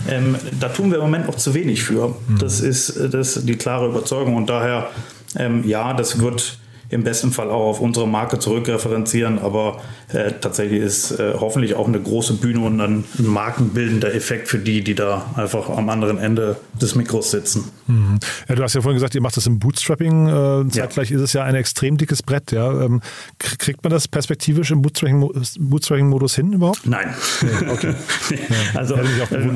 ähm, 0.08 0.36
da 0.60 0.68
tun 0.68 0.90
wir 0.90 0.98
im 0.98 1.04
Moment 1.04 1.26
noch 1.26 1.36
zu 1.36 1.54
wenig 1.54 1.82
für. 1.82 2.08
Mhm. 2.08 2.38
Das 2.38 2.60
ist, 2.60 2.90
äh, 2.90 3.08
das 3.08 3.36
ist 3.36 3.48
die 3.48 3.56
klare 3.56 3.86
Überzeugung. 3.86 4.36
Und 4.36 4.50
daher, 4.50 4.88
ähm, 5.36 5.66
ja, 5.66 5.94
das 5.94 6.20
wird 6.20 6.58
im 6.90 7.04
besten 7.04 7.32
Fall 7.32 7.50
auch 7.50 7.68
auf 7.68 7.80
unsere 7.80 8.08
Marke 8.08 8.38
zurückreferenzieren, 8.38 9.38
aber 9.38 9.80
äh, 10.12 10.32
tatsächlich 10.40 10.80
ist 10.80 11.10
äh, 11.12 11.34
hoffentlich 11.38 11.74
auch 11.74 11.86
eine 11.86 12.00
große 12.00 12.34
Bühne 12.34 12.60
und 12.60 12.80
ein 12.80 13.04
markenbildender 13.18 14.14
Effekt 14.14 14.48
für 14.48 14.58
die, 14.58 14.82
die 14.82 14.94
da 14.94 15.26
einfach 15.36 15.68
am 15.68 15.88
anderen 15.90 16.18
Ende 16.18 16.56
des 16.80 16.94
Mikros 16.94 17.30
sitzen. 17.30 17.70
Mhm. 17.86 18.18
Ja, 18.48 18.54
du 18.54 18.62
hast 18.62 18.74
ja 18.74 18.80
vorhin 18.80 18.96
gesagt, 18.96 19.14
ihr 19.14 19.20
macht 19.20 19.36
das 19.36 19.46
im 19.46 19.58
Bootstrapping. 19.58 20.28
Äh, 20.28 20.68
zeitgleich 20.70 21.10
ja. 21.10 21.16
ist 21.16 21.22
es 21.22 21.32
ja 21.32 21.44
ein 21.44 21.54
extrem 21.54 21.96
dickes 21.96 22.22
Brett. 22.22 22.52
Ja? 22.52 22.82
Ähm, 22.82 23.02
kriegt 23.38 23.82
man 23.82 23.90
das 23.90 24.08
perspektivisch 24.08 24.70
im 24.70 24.82
Bootstrapping-Modus 24.82 26.34
hin 26.36 26.52
überhaupt? 26.52 26.86
Nein. 26.86 27.14
Nee, 27.42 27.70
okay. 27.70 27.94
nee. 28.30 28.38
Also 28.74 28.94
äh, 28.94 29.00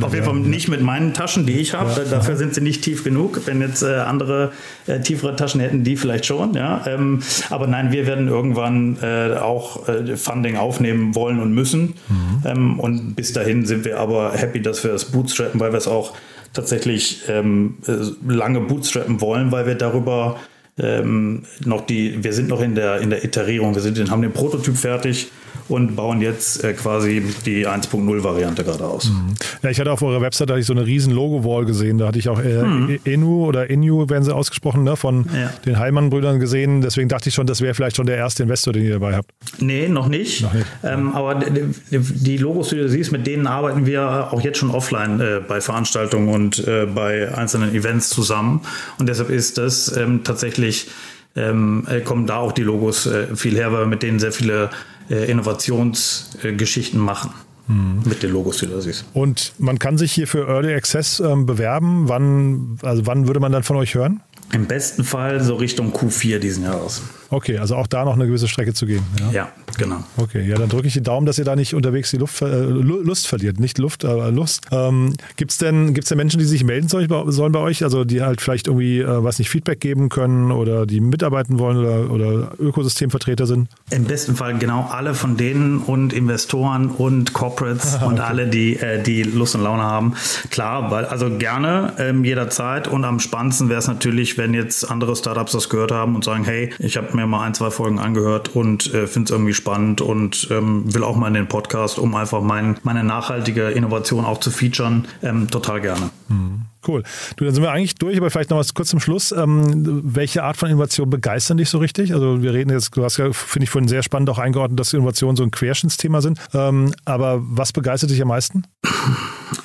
auf 0.03 0.15
jeden 0.15 0.25
Fall 0.25 0.35
nicht 0.35 0.69
mit 0.69 0.83
meinen 0.83 1.15
Taschen, 1.15 1.47
die 1.47 1.59
ich 1.59 1.75
habe. 1.75 1.93
Ja. 1.93 2.11
Dafür 2.11 2.37
sind 2.37 2.55
sie 2.55 2.61
nicht 2.61 2.83
tief 2.83 3.05
genug. 3.05 3.41
Wenn 3.47 3.61
jetzt 3.61 3.83
äh, 3.83 3.97
andere 3.97 4.53
äh, 4.87 5.01
tiefere 5.01 5.37
Taschen 5.37 5.61
hätten, 5.61 5.85
die 5.85 5.97
vielleicht 5.97 6.27
schon. 6.27 6.55
Ja? 6.55 6.85
Ähm, 6.87 7.22
aber 7.51 7.67
nein, 7.67 7.93
wir 7.93 8.07
werden 8.07 8.29
irgendwann 8.29 8.99
äh, 9.03 9.37
auch 9.37 9.89
äh, 9.89 10.17
Funding 10.17 10.57
aufnehmen 10.57 11.15
wollen 11.15 11.41
und 11.41 11.53
müssen. 11.53 11.95
Mhm. 12.09 12.43
Ähm, 12.45 12.81
und 12.81 13.15
bis 13.15 13.33
dahin 13.33 13.67
sind 13.67 13.85
wir 13.85 13.99
aber 13.99 14.33
happy, 14.33 14.61
dass 14.61 14.85
wir 14.85 14.93
es 14.93 15.07
bootstrappen, 15.07 15.61
weil 15.61 15.73
wir 15.73 15.79
es 15.79 15.89
auch 15.89 16.15
tatsächlich 16.53 17.23
ähm, 17.29 17.79
äh, 17.87 18.33
lange 18.33 18.61
bootstrappen 18.61 19.21
wollen, 19.21 19.53
weil 19.53 19.67
wir 19.67 19.75
darüber 19.75 20.37
ähm, 20.79 21.45
noch 21.65 21.87
die, 21.87 22.23
wir 22.25 22.33
sind 22.33 22.49
noch 22.49 22.61
in 22.61 22.75
der, 22.75 23.01
in 23.01 23.11
der 23.11 23.25
Iterierung, 23.25 23.75
wir 23.75 23.83
sind, 23.83 24.11
haben 24.11 24.23
den 24.23 24.33
Prototyp 24.33 24.77
fertig 24.77 25.31
und 25.69 25.97
bauen 25.97 26.21
jetzt 26.21 26.65
äh, 26.65 26.73
quasi 26.73 27.23
die 27.47 27.67
1.0-Variante 27.67 28.65
gerade 28.65 28.85
aus. 28.85 29.11
Mhm. 29.11 29.35
Ja, 29.63 29.71
ich 29.71 29.81
hatte 29.81 29.93
auf 29.93 30.03
eurer 30.03 30.21
Website 30.21 30.51
hatte 30.51 30.61
ich 30.61 30.67
so 30.67 30.73
eine 30.73 30.87
riesen 30.87 31.13
Logo-Wall 31.13 31.65
gesehen. 31.65 31.99
Da 31.99 32.09
hatte 32.09 32.19
ich 32.19 32.29
auch 32.29 32.41
äh, 32.41 32.63
mhm. 32.63 32.99
Enu 33.05 33.47
oder 33.47 33.71
Enu, 33.71 34.09
werden 34.09 34.25
sie 34.25 34.35
ausgesprochen, 34.35 34.85
ne, 34.85 34.97
von 34.97 35.27
ja. 35.35 35.53
den 35.65 35.79
Heilmann-Brüdern 35.79 36.41
gesehen. 36.41 36.81
Deswegen 36.81 37.09
dachte 37.09 37.29
ich 37.29 37.35
schon, 37.35 37.47
das 37.47 37.61
wäre 37.61 37.75
vielleicht 37.75 37.97
schon 37.97 38.07
der 38.07 38.17
erste 38.17 38.43
Investor, 38.43 38.73
den 38.73 38.85
ihr 38.85 38.95
dabei 38.95 39.17
habt. 39.17 39.31
Nee, 39.59 39.89
noch 39.89 40.09
nicht. 40.09 40.43
Noch 40.43 40.55
nicht. 40.55 40.67
Ähm, 40.83 41.15
aber 41.15 41.35
die 41.35 42.37
Logos, 42.37 42.69
die 42.71 42.77
du 42.77 42.89
siehst, 42.89 43.13
mit 43.13 43.27
denen 43.27 43.47
arbeiten 43.47 43.87
wir 43.87 44.33
auch 44.33 44.41
jetzt 44.41 44.59
schon 44.59 44.71
offline 44.71 45.21
äh, 45.21 45.41
bei 45.47 45.61
Veranstaltungen 45.61 46.29
und 46.29 46.67
äh, 46.67 46.87
bei 46.87 47.33
einzelnen 47.35 47.75
Events 47.75 48.11
zusammen. 48.11 48.61
Und 48.99 49.09
deshalb 49.09 49.31
ist 49.31 49.59
das 49.59 49.97
ähm, 49.97 50.25
tatsächlich 50.25 50.89
ähm, 51.37 51.87
äh, 51.89 52.01
kommen 52.01 52.27
da 52.27 52.37
auch 52.37 52.53
die 52.53 52.63
Logos 52.63 53.07
äh, 53.07 53.35
viel 53.37 53.55
her, 53.55 53.73
weil 53.73 53.81
wir 53.81 53.87
mit 53.87 54.03
denen 54.03 54.19
sehr 54.19 54.33
viele 54.33 54.71
Innovationsgeschichten 55.09 57.01
machen. 57.01 57.31
Mhm. 57.69 58.03
Mit 58.05 58.23
den 58.23 58.33
Logos, 58.33 58.59
die 58.59 58.67
du 58.67 58.73
da 58.73 58.81
siehst. 58.81 59.05
Und 59.15 59.53
man 59.59 59.79
kann 59.79 59.97
sich 59.97 60.13
hier 60.13 60.27
für 60.27 60.49
Early 60.49 60.75
Access 60.75 61.21
ähm, 61.21 61.47
bewerben. 61.47 62.09
Wann, 62.09 62.79
also 62.83 63.07
wann 63.07 63.29
würde 63.29 63.39
man 63.39 63.53
dann 63.53 63.63
von 63.63 63.77
euch 63.77 63.95
hören? 63.95 64.21
Im 64.53 64.67
besten 64.67 65.05
Fall 65.05 65.41
so 65.43 65.55
Richtung 65.55 65.93
Q4 65.93 66.39
diesen 66.39 66.65
Jahres. 66.65 67.03
Okay, 67.31 67.59
also 67.59 67.77
auch 67.77 67.87
da 67.87 68.05
noch 68.05 68.15
eine 68.15 68.27
gewisse 68.27 68.49
Strecke 68.49 68.75
zu 68.75 68.87
gehen. 68.87 69.05
Ja, 69.21 69.31
ja 69.31 69.53
genau. 69.79 70.05
Okay, 70.17 70.47
ja, 70.47 70.57
dann 70.57 70.69
drücke 70.69 70.87
ich 70.87 70.93
die 70.93 71.03
Daumen, 71.03 71.27
dass 71.27 71.39
ihr 71.39 71.45
da 71.45 71.57
nicht 71.57 71.75
unterwegs 71.75 72.11
die 72.11 72.19
Luft, 72.19 72.43
äh, 72.43 72.65
Lust 72.65 73.27
verliert. 73.27 73.59
Nicht 73.59 73.79
Luft, 73.79 74.05
aber 74.05 74.31
Lust. 74.31 74.67
Ähm, 74.71 75.15
Gibt 75.37 75.53
es 75.53 75.59
denn, 75.59 75.95
gibt's 75.95 76.09
denn 76.09 76.19
Menschen, 76.19 76.39
die 76.39 76.45
sich 76.45 76.65
melden 76.65 76.89
sollen 76.89 77.53
bei 77.53 77.59
euch? 77.59 77.83
Also 77.83 78.05
die 78.05 78.23
halt 78.23 78.41
vielleicht 78.41 78.67
irgendwie, 78.67 79.01
äh, 79.01 79.25
weiß 79.25 79.39
nicht, 79.39 79.49
Feedback 79.49 79.81
geben 79.81 80.09
können 80.11 80.53
oder 80.53 80.85
die 80.85 81.01
mitarbeiten 81.01 81.59
wollen 81.59 81.79
oder, 81.79 82.11
oder 82.11 82.53
Ökosystemvertreter 82.59 83.47
sind? 83.47 83.69
Im 83.91 84.05
besten 84.05 84.37
Fall 84.37 84.59
genau 84.59 84.89
alle 84.91 85.15
von 85.15 85.37
denen 85.37 85.79
und 85.79 86.13
Investoren 86.13 86.91
und 86.91 87.33
Corporates 87.33 87.95
okay. 87.97 88.05
und 88.05 88.21
alle, 88.21 88.47
die, 88.47 88.77
äh, 88.77 89.03
die 89.03 89.23
Lust 89.23 89.55
und 89.55 89.63
Laune 89.63 89.83
haben. 89.83 90.15
Klar, 90.51 90.91
weil, 90.91 91.07
also 91.07 91.31
gerne 91.39 91.95
ähm, 91.99 92.25
jederzeit 92.25 92.89
und 92.89 93.05
am 93.05 93.21
spannendsten 93.21 93.71
wäre 93.71 93.79
es 93.79 93.89
natürlich, 93.89 94.37
wenn 94.37 94.53
jetzt 94.53 94.91
andere 94.91 95.17
Startups 95.17 95.53
das 95.53 95.71
gehört 95.71 95.93
haben 95.93 96.15
und 96.15 96.25
sagen, 96.25 96.45
hey, 96.45 96.71
ich 96.79 96.97
habe 96.97 97.17
mir 97.17 97.23
mir 97.23 97.27
mal 97.27 97.45
ein, 97.45 97.55
zwei 97.55 97.71
Folgen 97.71 97.99
angehört 97.99 98.55
und 98.55 98.93
äh, 98.93 99.07
finde 99.07 99.27
es 99.27 99.31
irgendwie 99.31 99.55
spannend 99.55 99.62
und 100.01 100.49
ähm, 100.51 100.93
will 100.93 101.05
auch 101.05 101.17
mal 101.17 101.29
in 101.29 101.35
den 101.35 101.49
Podcast, 101.49 101.99
um 101.99 102.15
einfach 102.15 102.43
mein, 102.43 102.77
meine 102.83 103.05
nachhaltige 103.05 103.71
Innovation 103.71 104.25
auch 104.25 104.39
zu 104.39 104.51
featuren. 104.51 105.09
Ähm, 105.23 105.49
total 105.51 105.81
gerne. 105.81 106.11
Mhm. 106.29 106.63
Cool. 106.87 107.03
Du, 107.37 107.45
dann 107.45 107.55
sind 107.55 107.63
wir 107.63 107.71
eigentlich 107.71 107.95
durch, 107.95 108.17
aber 108.17 108.31
vielleicht 108.31 108.51
noch 108.51 108.59
was 108.59 108.75
kurz 108.75 108.89
zum 108.89 109.01
Schluss. 109.01 109.33
Ähm, 109.33 110.03
welche 110.05 110.43
Art 110.43 110.57
von 110.57 110.69
Innovation 110.69 111.09
begeistern 111.11 111.57
dich 111.57 111.69
so 111.69 111.79
richtig? 111.79 112.13
Also 112.13 112.43
wir 112.43 112.53
reden 112.53 112.71
jetzt, 112.71 112.97
du 112.97 113.05
hast 113.05 113.19
ja, 113.19 113.33
finde 113.33 113.65
ich, 113.65 113.71
vorhin 113.71 113.89
sehr 113.89 114.03
spannend 114.03 114.31
auch 114.31 114.39
eingeordnet, 114.39 114.81
dass 114.81 114.93
Innovationen 114.93 115.37
so 115.37 115.43
ein 115.43 115.51
Querschnittsthema 115.51 116.21
sind. 116.21 116.39
Ähm, 116.55 116.93
aber 117.05 117.41
was 117.43 117.73
begeistert 117.73 118.11
dich 118.11 118.21
am 118.23 118.29
meisten? 118.29 118.65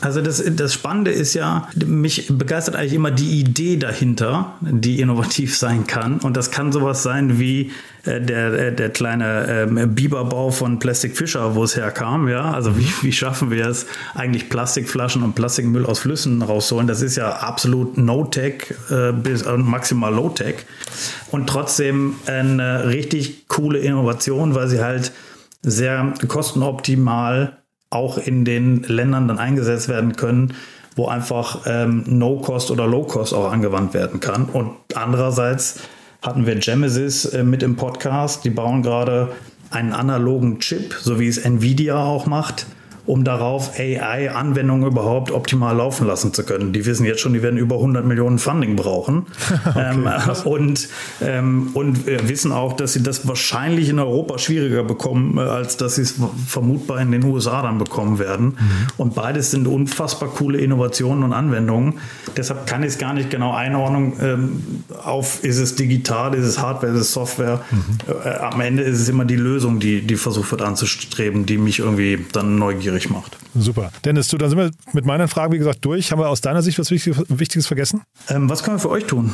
Also 0.01 0.21
das, 0.21 0.43
das 0.55 0.73
Spannende 0.73 1.11
ist 1.11 1.33
ja, 1.33 1.67
mich 1.85 2.27
begeistert 2.29 2.75
eigentlich 2.75 2.93
immer 2.93 3.11
die 3.11 3.39
Idee 3.39 3.77
dahinter, 3.77 4.53
die 4.61 4.99
innovativ 4.99 5.57
sein 5.57 5.87
kann. 5.87 6.19
Und 6.19 6.37
das 6.37 6.51
kann 6.51 6.71
sowas 6.71 7.03
sein 7.03 7.39
wie 7.39 7.71
äh, 8.03 8.21
der, 8.21 8.53
äh, 8.53 8.75
der 8.75 8.89
kleine 8.89 9.47
ähm, 9.47 9.95
Biberbau 9.95 10.51
von 10.51 10.79
Plastic 10.79 11.17
Fischer, 11.17 11.55
wo 11.55 11.63
es 11.63 11.75
herkam. 11.75 12.27
Ja? 12.27 12.51
Also 12.51 12.77
wie, 12.77 12.87
wie 13.01 13.11
schaffen 13.11 13.49
wir 13.49 13.67
es, 13.67 13.85
eigentlich 14.13 14.49
Plastikflaschen 14.49 15.23
und 15.23 15.35
Plastikmüll 15.35 15.85
aus 15.85 15.99
Flüssen 15.99 16.41
rauszuholen? 16.41 16.87
Das 16.87 17.01
ist 17.01 17.06
ja 17.15 17.37
absolut 17.37 17.97
No-Tech 17.97 18.73
äh, 18.89 19.11
bis 19.11 19.43
äh, 19.43 19.57
maximal 19.57 20.13
Low-Tech. 20.13 20.55
Und 21.31 21.47
trotzdem 21.47 22.15
eine 22.25 22.87
richtig 22.87 23.47
coole 23.47 23.79
Innovation, 23.79 24.55
weil 24.55 24.67
sie 24.67 24.83
halt 24.83 25.11
sehr 25.61 26.13
kostenoptimal 26.27 27.57
auch 27.89 28.17
in 28.17 28.45
den 28.45 28.83
Ländern 28.83 29.27
dann 29.27 29.39
eingesetzt 29.39 29.87
werden 29.87 30.15
können, 30.15 30.53
wo 30.95 31.07
einfach 31.07 31.61
ähm, 31.65 32.03
No-Cost 32.07 32.71
oder 32.71 32.87
Low-Cost 32.87 33.33
auch 33.33 33.51
angewandt 33.51 33.93
werden 33.93 34.19
kann. 34.19 34.45
Und 34.45 34.71
andererseits 34.95 35.79
hatten 36.21 36.45
wir 36.45 36.55
Gemesis 36.55 37.25
äh, 37.25 37.43
mit 37.43 37.63
im 37.63 37.75
Podcast. 37.75 38.43
Die 38.43 38.49
bauen 38.49 38.81
gerade 38.81 39.29
einen 39.69 39.93
analogen 39.93 40.59
Chip, 40.59 40.95
so 40.99 41.19
wie 41.19 41.27
es 41.27 41.37
Nvidia 41.37 41.97
auch 41.97 42.25
macht, 42.25 42.65
um 43.07 43.23
darauf 43.23 43.79
AI-Anwendungen 43.79 44.85
überhaupt 44.85 45.31
optimal 45.31 45.75
laufen 45.77 46.05
lassen 46.05 46.33
zu 46.33 46.43
können. 46.43 46.73
Die 46.73 46.85
wissen 46.85 47.05
jetzt 47.05 47.21
schon, 47.21 47.33
die 47.33 47.41
werden 47.41 47.57
über 47.57 47.75
100 47.75 48.05
Millionen 48.05 48.37
Funding 48.37 48.75
brauchen. 48.75 49.25
okay, 49.65 49.93
ähm, 49.93 50.09
und, 50.43 50.89
ähm, 51.21 51.69
und 51.73 52.05
wissen 52.05 52.51
auch, 52.51 52.73
dass 52.73 52.93
sie 52.93 53.01
das 53.01 53.27
wahrscheinlich 53.27 53.87
in 53.89 53.99
Europa 53.99 54.37
schwieriger 54.37 54.83
bekommen, 54.83 55.37
äh, 55.37 55.41
als 55.41 55.77
dass 55.77 55.95
sie 55.95 56.01
es 56.01 56.15
vermutbar 56.47 56.99
in 56.99 57.11
den 57.11 57.23
USA 57.23 57.61
dann 57.61 57.77
bekommen 57.77 58.19
werden. 58.19 58.45
Mhm. 58.47 58.55
Und 58.97 59.15
beides 59.15 59.51
sind 59.51 59.67
unfassbar 59.67 60.29
coole 60.29 60.57
Innovationen 60.57 61.23
und 61.23 61.31
Anwendungen. 61.31 61.99
Deshalb 62.35 62.67
kann 62.67 62.83
ich 62.83 62.89
es 62.89 62.97
gar 62.97 63.13
nicht 63.13 63.29
genau 63.29 63.53
einordnen 63.53 64.13
ähm, 64.21 64.83
auf, 65.01 65.45
ist 65.45 65.59
es 65.59 65.75
digital, 65.75 66.33
ist 66.33 66.45
es 66.45 66.59
Hardware, 66.61 66.91
ist 66.91 66.99
es 66.99 67.13
Software. 67.13 67.61
Mhm. 67.71 67.79
Äh, 68.25 68.29
am 68.37 68.59
Ende 68.59 68.83
ist 68.83 68.99
es 68.99 69.07
immer 69.07 69.23
die 69.23 69.37
Lösung, 69.37 69.79
die, 69.79 70.01
die 70.01 70.17
versucht 70.17 70.51
wird 70.51 70.61
anzustreben, 70.61 71.45
die 71.45 71.57
mich 71.57 71.79
irgendwie 71.79 72.25
dann 72.33 72.59
neugierig 72.59 72.96
macht. 73.09 73.37
Super. 73.55 73.91
Dennis, 74.03 74.27
du, 74.27 74.37
dann 74.37 74.49
sind 74.49 74.59
wir 74.59 74.71
mit 74.93 75.05
meiner 75.05 75.27
Frage, 75.27 75.53
wie 75.53 75.57
gesagt, 75.57 75.83
durch. 75.85 76.11
Haben 76.11 76.19
wir 76.19 76.29
aus 76.29 76.41
deiner 76.41 76.61
Sicht 76.61 76.79
was 76.79 76.91
Wichtiges 76.91 77.67
vergessen? 77.67 78.01
Ähm, 78.29 78.49
was 78.49 78.63
können 78.63 78.77
wir 78.77 78.81
für 78.81 78.89
euch 78.89 79.05
tun? 79.05 79.33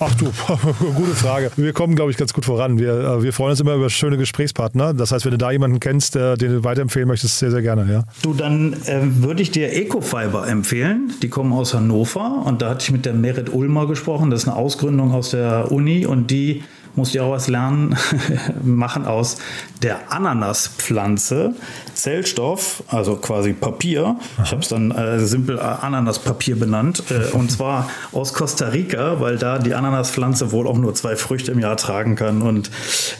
Ach 0.00 0.14
du, 0.16 0.26
gute 0.96 1.14
Frage. 1.14 1.50
Wir 1.56 1.72
kommen, 1.72 1.94
glaube 1.94 2.10
ich, 2.10 2.16
ganz 2.16 2.32
gut 2.32 2.44
voran. 2.44 2.78
Wir, 2.78 2.92
äh, 2.92 3.22
wir 3.22 3.32
freuen 3.32 3.52
uns 3.52 3.60
immer 3.60 3.74
über 3.74 3.88
schöne 3.90 4.16
Gesprächspartner. 4.16 4.92
Das 4.92 5.12
heißt, 5.12 5.24
wenn 5.24 5.32
du 5.32 5.38
da 5.38 5.50
jemanden 5.50 5.78
kennst, 5.80 6.14
den 6.16 6.36
du 6.38 6.64
weiterempfehlen 6.64 7.08
möchtest, 7.08 7.38
sehr, 7.38 7.50
sehr 7.50 7.62
gerne. 7.62 7.90
Ja. 7.90 8.04
Du, 8.22 8.34
dann 8.34 8.72
äh, 8.86 9.00
würde 9.02 9.42
ich 9.42 9.50
dir 9.50 9.72
Ecofiber 9.72 10.48
empfehlen. 10.48 11.12
Die 11.22 11.28
kommen 11.28 11.52
aus 11.52 11.74
Hannover 11.74 12.42
und 12.44 12.60
da 12.60 12.70
hatte 12.70 12.82
ich 12.82 12.90
mit 12.90 13.06
der 13.06 13.14
Merit 13.14 13.52
Ulmer 13.52 13.86
gesprochen. 13.86 14.30
Das 14.30 14.42
ist 14.42 14.48
eine 14.48 14.56
Ausgründung 14.56 15.12
aus 15.12 15.30
der 15.30 15.70
Uni 15.70 16.06
und 16.06 16.30
die 16.30 16.62
musste 16.96 17.18
ich 17.18 17.22
auch 17.22 17.32
was 17.32 17.48
lernen, 17.48 17.96
machen 18.62 19.06
aus 19.06 19.36
der 19.82 20.12
Ananaspflanze 20.12 21.54
Zellstoff, 21.94 22.82
also 22.88 23.16
quasi 23.16 23.52
Papier. 23.52 24.16
Ich 24.42 24.50
habe 24.50 24.62
es 24.62 24.68
dann 24.68 24.90
äh, 24.90 25.20
simpel 25.20 25.58
Ananaspapier 25.58 26.58
benannt. 26.58 27.04
Äh, 27.10 27.34
und 27.34 27.50
zwar 27.50 27.88
aus 28.12 28.34
Costa 28.34 28.68
Rica, 28.68 29.20
weil 29.20 29.38
da 29.38 29.58
die 29.58 29.74
Ananaspflanze 29.74 30.52
wohl 30.52 30.66
auch 30.66 30.76
nur 30.76 30.94
zwei 30.94 31.16
Früchte 31.16 31.52
im 31.52 31.60
Jahr 31.60 31.76
tragen 31.76 32.16
kann. 32.16 32.42
Und 32.42 32.70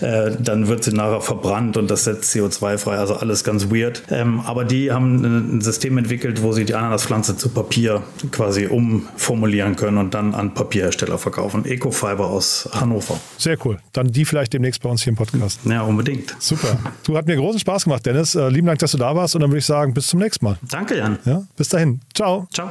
äh, 0.01 0.33
dann 0.39 0.69
wird 0.69 0.85
sie 0.85 0.93
nachher 0.93 1.21
verbrannt 1.21 1.77
und 1.77 1.91
das 1.91 2.05
setzt 2.05 2.35
CO2 2.35 2.79
frei. 2.79 2.97
Also 2.97 3.15
alles 3.15 3.45
ganz 3.45 3.71
weird. 3.71 4.03
Ähm, 4.11 4.41
aber 4.41 4.65
die 4.65 4.93
haben 4.93 5.57
ein 5.57 5.61
System 5.61 5.99
entwickelt, 5.99 6.43
wo 6.43 6.53
sie 6.53 6.65
die 6.65 6.75
Ananaspflanze 6.75 7.37
zu 7.37 7.49
Papier 7.49 8.03
quasi 8.33 8.67
umformulieren 8.67 9.77
können 9.77 9.99
und 9.99 10.15
dann 10.15 10.35
an 10.35 10.55
Papierhersteller 10.55 11.19
verkaufen. 11.19 11.65
Ecofiber 11.65 12.27
aus 12.27 12.69
Hannover. 12.73 13.19
Sehr 13.39 13.57
cool. 13.65 13.79
Dann 13.93 14.09
die 14.09 14.25
vielleicht 14.25 14.53
demnächst 14.53 14.83
bei 14.83 14.89
uns 14.89 15.03
hier 15.03 15.11
im 15.11 15.17
Podcast. 15.17 15.61
Ja, 15.65 15.83
unbedingt. 15.83 16.35
Super. 16.39 16.79
Du 17.05 17.17
hat 17.17 17.27
mir 17.27 17.37
großen 17.37 17.61
Spaß 17.61 17.85
gemacht, 17.85 18.07
Dennis. 18.07 18.35
Äh, 18.35 18.49
lieben 18.49 18.67
Dank, 18.67 18.79
dass 18.79 18.93
du 18.93 18.99
da 18.99 19.15
warst 19.15 19.35
und 19.35 19.41
dann 19.41 19.51
würde 19.51 19.59
ich 19.59 19.67
sagen, 19.67 19.95
bis 19.95 20.09
zum 20.09 20.21
nächsten 20.21 20.45
Mal. 20.45 20.59
Danke, 20.71 20.97
Jan. 20.97 21.19
Ja, 21.25 21.43
bis 21.57 21.69
dahin. 21.69 22.01
Ciao. 22.15 22.47
Ciao. 22.53 22.71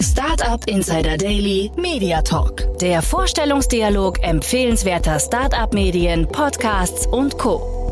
Startup 0.00 0.62
Insider 0.68 1.16
Daily 1.16 1.70
Media 1.76 2.22
Talk. 2.22 2.78
Der 2.78 3.02
Vorstellungsdialog 3.02 4.22
empfehlenswerter 4.22 5.18
Startup-Medien, 5.18 6.28
Podcasts 6.28 7.06
und 7.06 7.38
Co. 7.38 7.85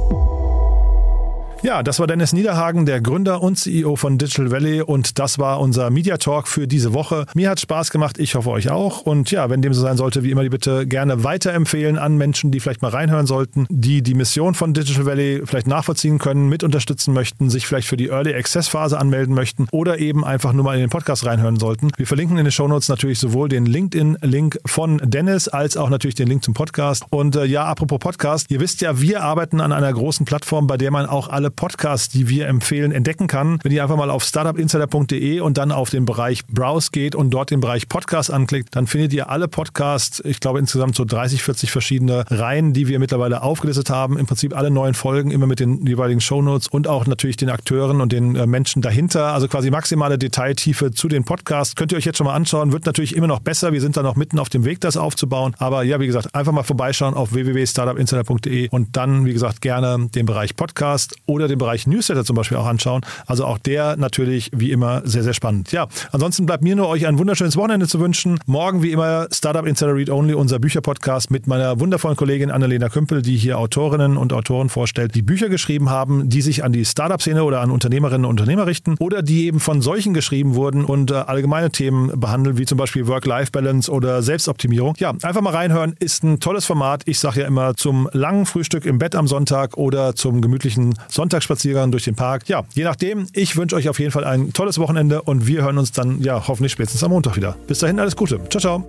Ja, 1.64 1.82
das 1.82 1.98
war 1.98 2.06
Dennis 2.06 2.34
Niederhagen, 2.34 2.84
der 2.84 3.00
Gründer 3.00 3.40
und 3.40 3.56
CEO 3.56 3.96
von 3.96 4.18
Digital 4.18 4.50
Valley 4.50 4.82
und 4.82 5.18
das 5.18 5.38
war 5.38 5.60
unser 5.60 5.88
Media 5.88 6.18
Talk 6.18 6.46
für 6.46 6.68
diese 6.68 6.92
Woche. 6.92 7.24
Mir 7.34 7.48
hat 7.48 7.58
Spaß 7.58 7.90
gemacht, 7.90 8.18
ich 8.18 8.34
hoffe 8.34 8.50
euch 8.50 8.68
auch. 8.68 9.00
Und 9.00 9.30
ja, 9.30 9.48
wenn 9.48 9.62
dem 9.62 9.72
so 9.72 9.80
sein 9.80 9.96
sollte, 9.96 10.22
wie 10.22 10.30
immer 10.30 10.42
die 10.42 10.50
Bitte 10.50 10.86
gerne 10.86 11.24
weiterempfehlen 11.24 11.96
an 11.96 12.18
Menschen, 12.18 12.50
die 12.50 12.60
vielleicht 12.60 12.82
mal 12.82 12.90
reinhören 12.90 13.26
sollten, 13.26 13.66
die 13.70 14.02
die 14.02 14.12
Mission 14.12 14.52
von 14.52 14.74
Digital 14.74 15.06
Valley 15.06 15.40
vielleicht 15.46 15.66
nachvollziehen 15.66 16.18
können, 16.18 16.50
mit 16.50 16.64
unterstützen 16.64 17.14
möchten, 17.14 17.48
sich 17.48 17.66
vielleicht 17.66 17.88
für 17.88 17.96
die 17.96 18.08
Early 18.08 18.34
Access 18.34 18.68
Phase 18.68 18.98
anmelden 18.98 19.34
möchten 19.34 19.66
oder 19.70 19.98
eben 19.98 20.22
einfach 20.22 20.52
nur 20.52 20.64
mal 20.64 20.74
in 20.74 20.82
den 20.82 20.90
Podcast 20.90 21.24
reinhören 21.24 21.58
sollten. 21.58 21.92
Wir 21.96 22.06
verlinken 22.06 22.36
in 22.36 22.44
den 22.44 22.52
Show 22.52 22.68
Notes 22.68 22.90
natürlich 22.90 23.18
sowohl 23.18 23.48
den 23.48 23.64
LinkedIn-Link 23.64 24.58
von 24.66 24.98
Dennis 25.02 25.48
als 25.48 25.78
auch 25.78 25.88
natürlich 25.88 26.14
den 26.14 26.28
Link 26.28 26.44
zum 26.44 26.52
Podcast. 26.52 27.06
Und 27.08 27.36
äh, 27.36 27.46
ja, 27.46 27.64
apropos 27.64 28.00
Podcast, 28.00 28.50
ihr 28.50 28.60
wisst 28.60 28.82
ja, 28.82 29.00
wir 29.00 29.22
arbeiten 29.22 29.62
an 29.62 29.72
einer 29.72 29.90
großen 29.90 30.26
Plattform, 30.26 30.66
bei 30.66 30.76
der 30.76 30.90
man 30.90 31.06
auch 31.06 31.28
alle 31.28 31.53
Podcasts, 31.56 32.08
die 32.08 32.28
wir 32.28 32.48
empfehlen, 32.48 32.92
entdecken 32.92 33.26
kann. 33.26 33.58
Wenn 33.62 33.72
ihr 33.72 33.82
einfach 33.82 33.96
mal 33.96 34.10
auf 34.10 34.24
startupinsider.de 34.24 35.40
und 35.40 35.58
dann 35.58 35.72
auf 35.72 35.90
den 35.90 36.04
Bereich 36.04 36.46
Browse 36.46 36.90
geht 36.92 37.14
und 37.14 37.30
dort 37.30 37.50
den 37.50 37.60
Bereich 37.60 37.88
Podcast 37.88 38.30
anklickt, 38.30 38.74
dann 38.76 38.86
findet 38.86 39.12
ihr 39.12 39.30
alle 39.30 39.48
Podcasts, 39.48 40.20
ich 40.24 40.40
glaube 40.40 40.58
insgesamt 40.58 40.94
so 40.94 41.04
30, 41.04 41.42
40 41.42 41.70
verschiedene 41.70 42.24
Reihen, 42.30 42.72
die 42.72 42.88
wir 42.88 42.98
mittlerweile 42.98 43.42
aufgelistet 43.42 43.90
haben. 43.90 44.18
Im 44.18 44.26
Prinzip 44.26 44.56
alle 44.56 44.70
neuen 44.70 44.94
Folgen, 44.94 45.30
immer 45.30 45.46
mit 45.46 45.60
den 45.60 45.86
jeweiligen 45.86 46.20
Shownotes 46.20 46.68
und 46.68 46.88
auch 46.88 47.06
natürlich 47.06 47.36
den 47.36 47.50
Akteuren 47.50 48.00
und 48.00 48.12
den 48.12 48.36
äh, 48.36 48.46
Menschen 48.46 48.82
dahinter. 48.82 49.32
Also 49.32 49.48
quasi 49.48 49.70
maximale 49.70 50.18
Detailtiefe 50.18 50.90
zu 50.90 51.08
den 51.08 51.24
Podcasts. 51.24 51.76
Könnt 51.76 51.92
ihr 51.92 51.98
euch 51.98 52.04
jetzt 52.04 52.18
schon 52.18 52.26
mal 52.26 52.34
anschauen. 52.34 52.72
Wird 52.72 52.86
natürlich 52.86 53.16
immer 53.16 53.26
noch 53.26 53.40
besser. 53.40 53.72
Wir 53.72 53.80
sind 53.80 53.96
da 53.96 54.02
noch 54.02 54.16
mitten 54.16 54.38
auf 54.38 54.48
dem 54.48 54.64
Weg, 54.64 54.80
das 54.80 54.96
aufzubauen. 54.96 55.54
Aber 55.58 55.82
ja, 55.82 56.00
wie 56.00 56.06
gesagt, 56.06 56.34
einfach 56.34 56.52
mal 56.52 56.62
vorbeischauen 56.62 57.14
auf 57.14 57.32
www.startupinsider.de 57.32 58.68
und 58.70 58.96
dann, 58.96 59.24
wie 59.26 59.32
gesagt, 59.32 59.60
gerne 59.60 60.08
den 60.08 60.26
Bereich 60.26 60.56
Podcast 60.56 61.16
oder 61.26 61.43
oder 61.44 61.48
den 61.48 61.58
Bereich 61.58 61.86
Newsletter 61.86 62.24
zum 62.24 62.36
Beispiel 62.36 62.56
auch 62.56 62.66
anschauen. 62.66 63.02
Also 63.26 63.44
auch 63.44 63.58
der 63.58 63.96
natürlich 63.96 64.50
wie 64.54 64.72
immer 64.72 65.02
sehr, 65.04 65.22
sehr 65.22 65.34
spannend. 65.34 65.72
Ja, 65.72 65.88
ansonsten 66.10 66.46
bleibt 66.46 66.62
mir 66.62 66.74
nur 66.74 66.88
euch 66.88 67.06
ein 67.06 67.18
wunderschönes 67.18 67.56
Wochenende 67.56 67.86
zu 67.86 68.00
wünschen. 68.00 68.38
Morgen 68.46 68.82
wie 68.82 68.92
immer 68.92 69.28
Startup 69.30 69.66
Insider 69.66 69.94
Read 69.94 70.10
Only, 70.10 70.34
unser 70.34 70.58
Bücherpodcast 70.58 71.30
mit 71.30 71.46
meiner 71.46 71.80
wundervollen 71.80 72.16
Kollegin 72.16 72.50
Annalena 72.50 72.88
Kümpel, 72.88 73.22
die 73.22 73.36
hier 73.36 73.58
Autorinnen 73.58 74.16
und 74.16 74.32
Autoren 74.32 74.70
vorstellt, 74.70 75.14
die 75.14 75.22
Bücher 75.22 75.48
geschrieben 75.48 75.90
haben, 75.90 76.28
die 76.28 76.40
sich 76.40 76.64
an 76.64 76.72
die 76.72 76.84
Startup-Szene 76.84 77.44
oder 77.44 77.60
an 77.60 77.70
Unternehmerinnen 77.70 78.24
und 78.24 78.40
Unternehmer 78.40 78.66
richten 78.66 78.96
oder 78.98 79.22
die 79.22 79.46
eben 79.46 79.60
von 79.60 79.82
solchen 79.82 80.14
geschrieben 80.14 80.54
wurden 80.54 80.84
und 80.84 81.10
äh, 81.10 81.14
allgemeine 81.14 81.70
Themen 81.70 82.18
behandeln, 82.18 82.56
wie 82.56 82.64
zum 82.64 82.78
Beispiel 82.78 83.06
Work-Life-Balance 83.06 83.90
oder 83.90 84.22
Selbstoptimierung. 84.22 84.94
Ja, 84.98 85.12
einfach 85.22 85.42
mal 85.42 85.54
reinhören, 85.54 85.94
ist 86.00 86.24
ein 86.24 86.40
tolles 86.40 86.64
Format. 86.64 87.02
Ich 87.06 87.18
sage 87.18 87.40
ja 87.40 87.46
immer 87.46 87.74
zum 87.74 88.08
langen 88.12 88.46
Frühstück 88.46 88.86
im 88.86 88.98
Bett 88.98 89.14
am 89.14 89.26
Sonntag 89.26 89.76
oder 89.76 90.14
zum 90.14 90.40
gemütlichen 90.40 90.94
Sonntag 91.08 91.23
Sonntagsspaziergang 91.24 91.90
durch 91.90 92.04
den 92.04 92.14
Park. 92.14 92.50
Ja, 92.50 92.64
je 92.74 92.84
nachdem. 92.84 93.26
Ich 93.32 93.56
wünsche 93.56 93.76
euch 93.76 93.88
auf 93.88 93.98
jeden 93.98 94.10
Fall 94.10 94.24
ein 94.24 94.52
tolles 94.52 94.78
Wochenende 94.78 95.22
und 95.22 95.46
wir 95.46 95.62
hören 95.62 95.78
uns 95.78 95.90
dann 95.90 96.20
ja 96.20 96.46
hoffentlich 96.46 96.72
spätestens 96.72 97.02
am 97.02 97.12
Montag 97.12 97.36
wieder. 97.36 97.56
Bis 97.66 97.78
dahin 97.78 97.98
alles 97.98 98.14
Gute. 98.14 98.38
Ciao, 98.50 98.60
ciao. 98.60 98.86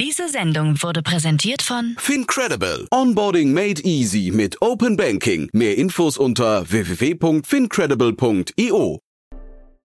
Diese 0.00 0.30
Sendung 0.30 0.82
wurde 0.82 1.02
präsentiert 1.02 1.60
von 1.60 1.96
Fincredible. 1.98 2.86
Onboarding 2.90 3.52
made 3.52 3.82
easy 3.82 4.30
mit 4.32 4.62
Open 4.62 4.96
Banking. 4.96 5.50
Mehr 5.52 5.76
Infos 5.76 6.16
unter 6.16 6.64
www.fincredible.io. 6.70 9.00